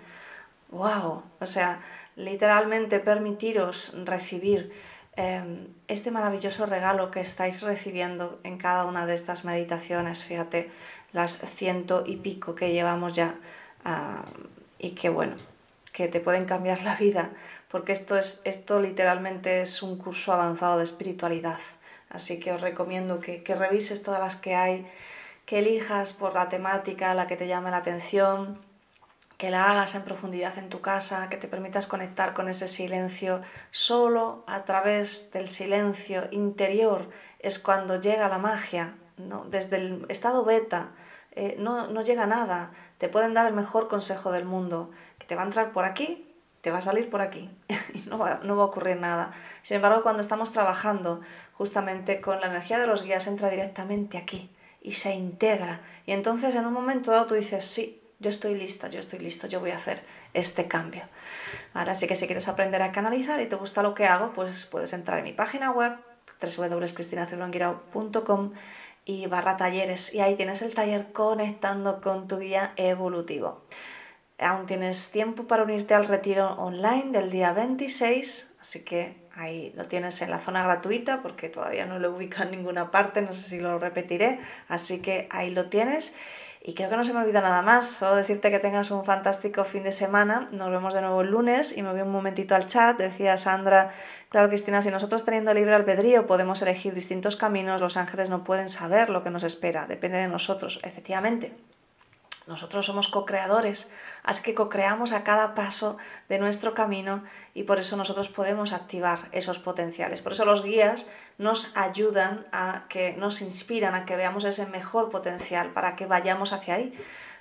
¡Wow! 0.71 1.23
O 1.41 1.47
sea, 1.47 1.81
literalmente 2.19 2.99
permitiros 2.99 3.95
recibir 4.05 4.73
em, 5.17 5.69
este 5.87 6.11
maravilloso 6.11 6.67
regalo 6.67 7.11
que 7.11 7.21
estáis 7.21 7.63
recibiendo 7.63 8.41
en 8.43 8.59
cada 8.59 8.85
una 8.85 9.07
de 9.07 9.15
estas 9.15 9.45
meditaciones. 9.45 10.25
Fíjate, 10.25 10.71
las 11.13 11.39
ciento 11.39 12.03
y 12.05 12.17
pico 12.17 12.55
que 12.55 12.73
llevamos 12.73 13.15
ya 13.15 13.37
ah, 13.85 14.25
y 14.79 14.91
que 14.91 15.09
bueno, 15.09 15.37
que 15.93 16.09
te 16.09 16.21
pueden 16.21 16.45
cambiar 16.45 16.83
la 16.83 16.97
vida, 16.97 17.31
porque 17.71 17.93
esto, 17.93 18.19
es, 18.19 18.43
esto 18.45 18.81
literalmente 18.81 19.63
es 19.63 19.83
un 19.83 19.97
curso 19.97 20.33
avanzado 20.33 20.79
de 20.79 20.85
espiritualidad. 20.85 21.61
Así 22.11 22.41
que 22.41 22.53
os 22.53 22.61
recomiendo 22.61 23.21
que, 23.21 23.43
que 23.43 23.55
revises 23.55 24.03
todas 24.03 24.21
las 24.21 24.37
que 24.37 24.55
hay, 24.55 24.87
que 25.47 25.61
elijas 25.61 26.15
por 26.15 26.35
la 26.35 26.49
temática, 26.49 27.15
la 27.15 27.27
que 27.27 27.37
te 27.37 27.47
llame 27.47 27.71
la 27.71 27.79
atención, 27.79 28.59
que 29.39 29.51
la 29.51 29.71
hagas 29.71 29.95
en 29.95 30.03
profundidad 30.03 30.59
en 30.59 30.69
tu 30.69 30.81
casa, 30.81 31.29
que 31.31 31.37
te 31.37 31.47
permitas 31.47 31.87
conectar 31.87 32.35
con 32.35 32.49
ese 32.49 32.67
silencio. 32.67 33.41
Solo 33.71 34.45
a 34.49 34.65
través 34.65 35.31
del 35.31 35.49
silencio 35.49 36.29
interior 36.33 37.09
es 37.39 37.61
cuando 37.61 38.01
llega 38.01 38.29
la 38.29 38.39
magia. 38.39 38.97
¿no? 39.17 39.45
Desde 39.45 39.77
el 39.77 40.07
estado 40.09 40.45
beta 40.45 40.91
eh, 41.33 41.55
no, 41.57 41.87
no 41.87 42.03
llega 42.03 42.27
nada. 42.27 42.73
Te 42.99 43.09
pueden 43.09 43.33
dar 43.33 43.47
el 43.47 43.55
mejor 43.55 43.87
consejo 43.87 44.33
del 44.33 44.45
mundo, 44.45 44.91
que 45.19 45.27
te 45.27 45.37
va 45.37 45.43
a 45.43 45.47
entrar 45.47 45.71
por 45.71 45.85
aquí, 45.85 46.35
te 46.61 46.73
va 46.73 46.79
a 46.79 46.83
salir 46.83 47.09
por 47.09 47.21
aquí 47.21 47.49
y 47.95 48.01
no 48.09 48.19
va, 48.19 48.41
no 48.43 48.57
va 48.57 48.65
a 48.65 48.67
ocurrir 48.67 48.97
nada. 48.97 49.31
Sin 49.63 49.77
embargo, 49.77 50.03
cuando 50.03 50.21
estamos 50.21 50.51
trabajando 50.51 51.21
justamente 51.53 52.21
con 52.21 52.41
la 52.41 52.49
energía 52.49 52.81
de 52.81 52.89
los 52.89 53.05
guías, 53.05 53.29
entra 53.29 53.51
directamente 53.51 54.19
aquí 54.19 54.51
y 54.83 54.93
se 54.93 55.15
integra. 55.15 55.81
Y 56.07 56.13
entonces 56.13 56.57
en 56.57 56.67
un 56.67 56.73
momento 56.73 57.13
dado 57.13 57.27
tú 57.27 57.35
dices, 57.37 57.65
sí, 57.65 58.03
yo 58.19 58.31
estoy 58.31 58.55
lista, 58.55 58.89
yo 58.89 58.99
estoy 58.99 59.21
listo, 59.21 59.47
yo 59.47 59.61
voy 59.61 59.71
a 59.71 59.77
hacer 59.77 60.03
este 60.35 60.67
cambio. 60.67 61.05
Ahora 61.75 61.95
sí 61.95 62.07
que 62.07 62.17
si 62.17 62.27
quieres 62.27 62.49
aprender 62.49 62.83
a 62.83 62.93
canalizar 62.93 63.41
y 63.41 63.47
te 63.47 63.57
gusta 63.57 63.83
lo 63.83 63.95
que 63.95 64.07
hago, 64.07 64.33
pues 64.33 64.67
puedes 64.67 64.93
entrar 64.93 65.19
en 65.19 65.25
mi 65.25 65.33
página 65.33 65.71
web 65.71 65.93
www.cristinacebronguirao.com 66.41 68.53
y 69.05 69.27
barra 69.27 69.57
talleres 69.57 70.13
y 70.13 70.21
ahí 70.21 70.37
tienes 70.37 70.63
el 70.63 70.75
taller 70.75 71.13
conectando 71.13 72.01
con 72.01 72.29
tu 72.29 72.39
guía 72.39 72.73
evolutivo. 72.77 73.63
Aún 74.39 74.67
tienes 74.67 75.11
tiempo 75.11 75.49
para 75.49 75.65
unirte 75.65 75.95
al 75.95 76.07
retiro 76.07 76.53
online 76.59 77.11
del 77.11 77.31
día 77.31 77.53
26, 77.53 78.55
así 78.61 78.85
que 78.85 79.17
ahí 79.35 79.73
lo 79.75 79.87
tienes 79.87 80.23
en 80.23 80.31
la 80.31 80.39
zona 80.39 80.63
gratuita 80.63 81.23
porque 81.23 81.49
todavía 81.49 81.87
no 81.87 81.99
lo 81.99 82.15
ubico 82.15 82.43
en 82.43 82.53
ninguna 82.53 82.93
parte, 82.93 83.23
no 83.23 83.33
sé 83.33 83.43
si 83.43 83.59
lo 83.59 83.79
repetiré, 83.79 84.39
así 84.69 85.01
que 85.01 85.27
ahí 85.31 85.51
lo 85.51 85.69
tienes. 85.69 86.15
Y 86.63 86.75
creo 86.75 86.91
que 86.91 86.97
no 86.97 87.05
se 87.05 87.13
me 87.13 87.21
olvida 87.21 87.41
nada 87.41 87.63
más, 87.63 87.89
solo 87.89 88.17
decirte 88.17 88.51
que 88.51 88.59
tengas 88.59 88.91
un 88.91 89.05
fantástico 89.05 89.65
fin 89.65 89.85
de 89.85 89.93
semana. 89.93 90.49
Nos 90.51 90.71
vemos 90.71 90.93
de 90.93 91.01
nuevo 91.01 91.21
el 91.21 91.31
lunes 91.31 91.77
y 91.77 91.83
me 91.83 91.93
voy 91.93 92.01
un 92.01 92.11
momentito 92.11 92.55
al 92.55 92.67
chat. 92.67 92.99
Decía 92.99 93.37
Sandra, 93.37 93.93
claro 94.29 94.49
Cristina, 94.49 94.83
si 94.83 94.91
nosotros 94.91 95.25
teniendo 95.25 95.55
libre 95.55 95.75
albedrío 95.75 96.27
podemos 96.27 96.61
elegir 96.63 96.95
distintos 96.95 97.37
caminos, 97.37 97.81
los 97.81 97.97
ángeles 97.97 98.29
no 98.29 98.45
pueden 98.45 98.69
saber 98.69 99.09
lo 99.09 99.23
que 99.23 99.31
nos 99.31 99.45
espera, 99.45 99.87
depende 99.87 100.19
de 100.19 100.29
nosotros, 100.29 100.81
efectivamente. 100.83 101.53
Nosotros 102.49 102.87
somos 102.87 103.09
co-creadores, 103.09 103.93
así 104.23 104.43
que 104.43 104.55
co-creamos 104.55 105.13
a 105.13 105.23
cada 105.23 105.55
paso 105.55 105.99
de 106.31 106.39
nuestro 106.39 106.73
camino 106.73 107.23
y 107.53 107.65
por 107.65 107.79
eso 107.79 107.97
nosotros 107.97 108.31
podemos 108.31 108.73
activar 108.73 109.29
esos 109.33 109.59
potenciales. 109.59 110.23
Por 110.23 110.33
eso 110.33 110.47
los 110.47 110.65
guías 110.65 111.11
nos 111.37 111.77
ayudan 111.77 112.47
a 112.51 112.87
que 112.89 113.13
nos 113.19 113.43
inspiran 113.43 113.95
a 113.95 114.07
que 114.07 114.17
veamos 114.17 114.45
ese 114.45 114.65
mejor 114.65 115.11
potencial 115.11 115.75
para 115.75 115.95
que 115.95 116.07
vayamos 116.07 116.55
hacia 116.55 116.77
ahí, 116.77 116.99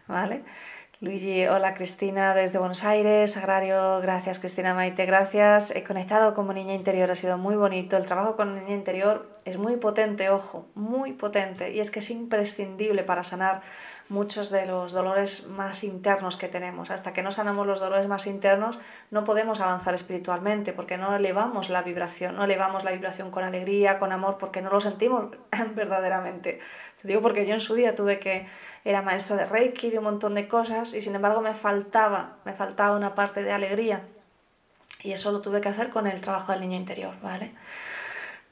¿vale? 0.07 0.43
Luigi, 0.99 1.45
hola 1.45 1.75
Cristina 1.75 2.33
desde 2.33 2.57
Buenos 2.57 2.83
Aires, 2.83 3.37
Agrario, 3.37 4.01
gracias 4.01 4.39
Cristina 4.39 4.73
Maite, 4.73 5.05
gracias. 5.05 5.69
He 5.69 5.83
conectado 5.83 6.33
como 6.33 6.53
niña 6.53 6.73
interior, 6.73 7.11
ha 7.11 7.15
sido 7.15 7.37
muy 7.37 7.55
bonito. 7.55 7.97
El 7.97 8.07
trabajo 8.07 8.35
con 8.35 8.55
niña 8.55 8.73
interior 8.73 9.29
es 9.45 9.57
muy 9.59 9.77
potente, 9.77 10.31
ojo, 10.31 10.65
muy 10.73 11.13
potente. 11.13 11.71
Y 11.71 11.81
es 11.81 11.91
que 11.91 11.99
es 11.99 12.09
imprescindible 12.09 13.03
para 13.03 13.21
sanar 13.21 13.61
muchos 14.09 14.49
de 14.49 14.65
los 14.65 14.91
dolores 14.91 15.47
más 15.47 15.83
internos 15.83 16.37
que 16.37 16.47
tenemos. 16.47 16.91
Hasta 16.91 17.13
que 17.13 17.21
no 17.21 17.31
sanamos 17.31 17.67
los 17.67 17.79
dolores 17.79 18.07
más 18.07 18.27
internos, 18.27 18.79
no 19.11 19.23
podemos 19.23 19.59
avanzar 19.59 19.93
espiritualmente 19.95 20.73
porque 20.73 20.97
no 20.97 21.15
elevamos 21.15 21.69
la 21.69 21.81
vibración, 21.81 22.35
no 22.35 22.43
elevamos 22.43 22.83
la 22.83 22.91
vibración 22.91 23.31
con 23.31 23.43
alegría, 23.43 23.99
con 23.99 24.11
amor, 24.11 24.37
porque 24.37 24.61
no 24.61 24.69
lo 24.69 24.79
sentimos 24.79 25.35
verdaderamente. 25.75 26.59
Te 27.01 27.07
digo 27.07 27.21
porque 27.21 27.45
yo 27.45 27.53
en 27.53 27.61
su 27.61 27.75
día 27.75 27.95
tuve 27.95 28.19
que, 28.19 28.47
era 28.83 29.01
maestro 29.01 29.35
de 29.35 29.45
Reiki, 29.45 29.89
de 29.89 29.97
un 29.97 30.05
montón 30.05 30.35
de 30.35 30.47
cosas, 30.47 30.93
y 30.93 31.01
sin 31.01 31.15
embargo 31.15 31.41
me 31.41 31.53
faltaba, 31.53 32.37
me 32.45 32.53
faltaba 32.53 32.95
una 32.95 33.15
parte 33.15 33.43
de 33.43 33.51
alegría. 33.51 34.03
Y 35.03 35.11
eso 35.11 35.31
lo 35.31 35.41
tuve 35.41 35.61
que 35.61 35.69
hacer 35.69 35.89
con 35.89 36.07
el 36.07 36.21
trabajo 36.21 36.51
del 36.51 36.61
niño 36.61 36.77
interior, 36.77 37.15
¿vale? 37.21 37.53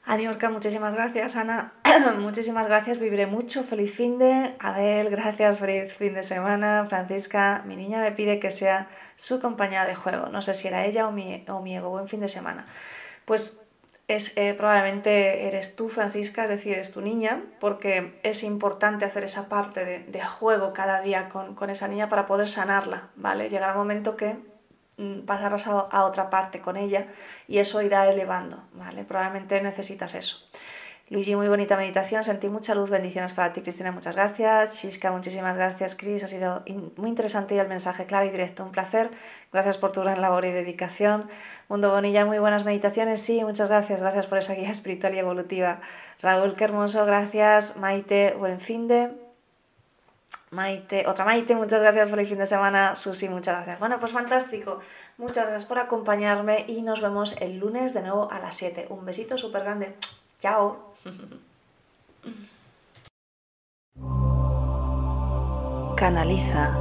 Aniorca, 0.06 0.50
muchísimas 0.50 0.94
gracias. 0.94 1.34
Ana, 1.34 1.72
muchísimas 2.20 2.68
gracias. 2.68 3.00
Viviré 3.00 3.26
mucho. 3.26 3.64
Feliz 3.64 3.92
fin 3.92 4.18
de. 4.18 4.54
Abel, 4.60 5.10
gracias. 5.10 5.58
Feliz 5.58 5.92
fin 5.92 6.14
de 6.14 6.22
semana. 6.22 6.86
Francisca, 6.88 7.64
mi 7.66 7.74
niña 7.74 8.00
me 8.00 8.12
pide 8.12 8.38
que 8.38 8.52
sea 8.52 8.88
su 9.16 9.40
compañera 9.40 9.84
de 9.84 9.96
juego. 9.96 10.28
No 10.28 10.42
sé 10.42 10.54
si 10.54 10.68
era 10.68 10.86
ella 10.86 11.08
o 11.08 11.10
mi, 11.12 11.44
ego. 11.74 11.90
Buen 11.90 12.06
fin 12.06 12.20
de 12.20 12.28
semana. 12.28 12.64
Pues 13.24 13.66
es, 14.06 14.36
eh, 14.36 14.54
probablemente 14.54 15.48
eres 15.48 15.74
tú, 15.74 15.88
Francisca, 15.88 16.44
es 16.44 16.50
decir, 16.50 16.78
es 16.78 16.92
tu 16.92 17.00
niña, 17.00 17.42
porque 17.58 18.20
es 18.22 18.44
importante 18.44 19.04
hacer 19.04 19.24
esa 19.24 19.48
parte 19.48 20.04
de, 20.06 20.24
juego 20.24 20.72
cada 20.72 21.00
día 21.00 21.28
con, 21.28 21.56
con 21.56 21.68
esa 21.68 21.88
niña 21.88 22.08
para 22.08 22.28
poder 22.28 22.48
sanarla, 22.48 23.08
¿vale? 23.16 23.48
Llegará 23.48 23.72
un 23.72 23.78
momento 23.78 24.16
que 24.16 24.36
Mm, 24.98 25.26
pasarás 25.26 25.66
a, 25.66 26.04
otra 26.04 26.30
parte 26.30 26.60
con 26.60 26.76
ella 26.78 27.08
y 27.46 27.58
eso 27.58 27.82
irá 27.82 28.08
elevando, 28.08 28.64
¿vale? 28.72 29.04
Probablemente 29.04 29.60
necesitas 29.60 30.14
eso. 30.14 30.38
Luigi, 31.08 31.36
muy 31.36 31.48
bonita 31.48 31.76
meditación, 31.76 32.24
sentí 32.24 32.48
mucha 32.48 32.74
luz, 32.74 32.90
bendiciones 32.90 33.32
para 33.32 33.52
ti, 33.52 33.60
Cristina, 33.60 33.92
muchas 33.92 34.16
gracias. 34.16 34.80
Shiska, 34.82 35.12
muchísimas 35.12 35.54
gracias, 35.56 35.94
Cris, 35.94 36.24
ha 36.24 36.28
sido 36.28 36.64
muy 36.96 37.10
interesante 37.10 37.54
y 37.54 37.58
el 37.58 37.68
mensaje 37.68 38.06
claro 38.06 38.26
y 38.26 38.30
directo, 38.30 38.64
un 38.64 38.72
placer. 38.72 39.10
Gracias 39.52 39.78
por 39.78 39.92
tu 39.92 40.00
gran 40.00 40.20
labor 40.20 40.44
y 40.46 40.50
dedicación. 40.50 41.28
Mundo 41.68 41.90
Bonilla, 41.90 42.24
muy 42.24 42.38
buenas 42.38 42.64
meditaciones, 42.64 43.20
sí, 43.20 43.44
muchas 43.44 43.68
gracias, 43.68 44.00
gracias 44.00 44.26
por 44.26 44.38
esa 44.38 44.54
guía 44.54 44.70
espiritual 44.72 45.14
y 45.14 45.18
evolutiva. 45.18 45.80
Raúl, 46.22 46.56
qué 46.56 46.64
hermoso, 46.64 47.04
gracias. 47.04 47.76
Maite, 47.76 48.34
buen 48.38 48.60
fin 48.60 48.88
de. 48.88 49.25
Maite, 50.50 51.06
otra 51.08 51.24
Maite, 51.24 51.56
muchas 51.56 51.80
gracias 51.80 52.08
por 52.08 52.20
el 52.20 52.28
fin 52.28 52.38
de 52.38 52.46
semana. 52.46 52.94
Susi, 52.94 53.28
muchas 53.28 53.56
gracias. 53.56 53.80
Bueno, 53.80 53.98
pues 53.98 54.12
fantástico. 54.12 54.78
Muchas 55.18 55.44
gracias 55.44 55.64
por 55.64 55.78
acompañarme 55.78 56.64
y 56.68 56.82
nos 56.82 57.00
vemos 57.00 57.34
el 57.40 57.58
lunes 57.58 57.94
de 57.94 58.02
nuevo 58.02 58.30
a 58.30 58.38
las 58.38 58.56
7. 58.56 58.86
Un 58.90 59.04
besito 59.04 59.36
súper 59.36 59.64
grande. 59.64 59.96
Chao. 60.40 60.94
Canaliza. 65.96 66.74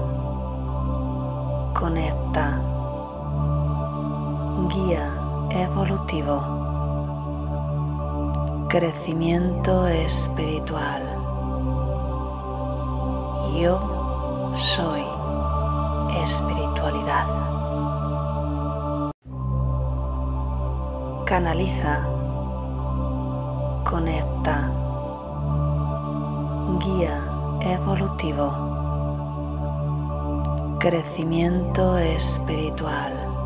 Conecta. 1.74 2.62
Guía 4.70 5.12
evolutivo. 5.52 6.62
Crecimiento 8.70 9.88
espiritual 9.88 11.15
yo 13.54 14.54
soy 14.56 15.04
espiritualidad. 16.22 17.28
Canaliza, 21.26 22.08
conecta, 23.84 24.72
guía 26.80 27.24
evolutivo, 27.62 28.52
crecimiento 30.80 31.98
espiritual. 31.98 33.25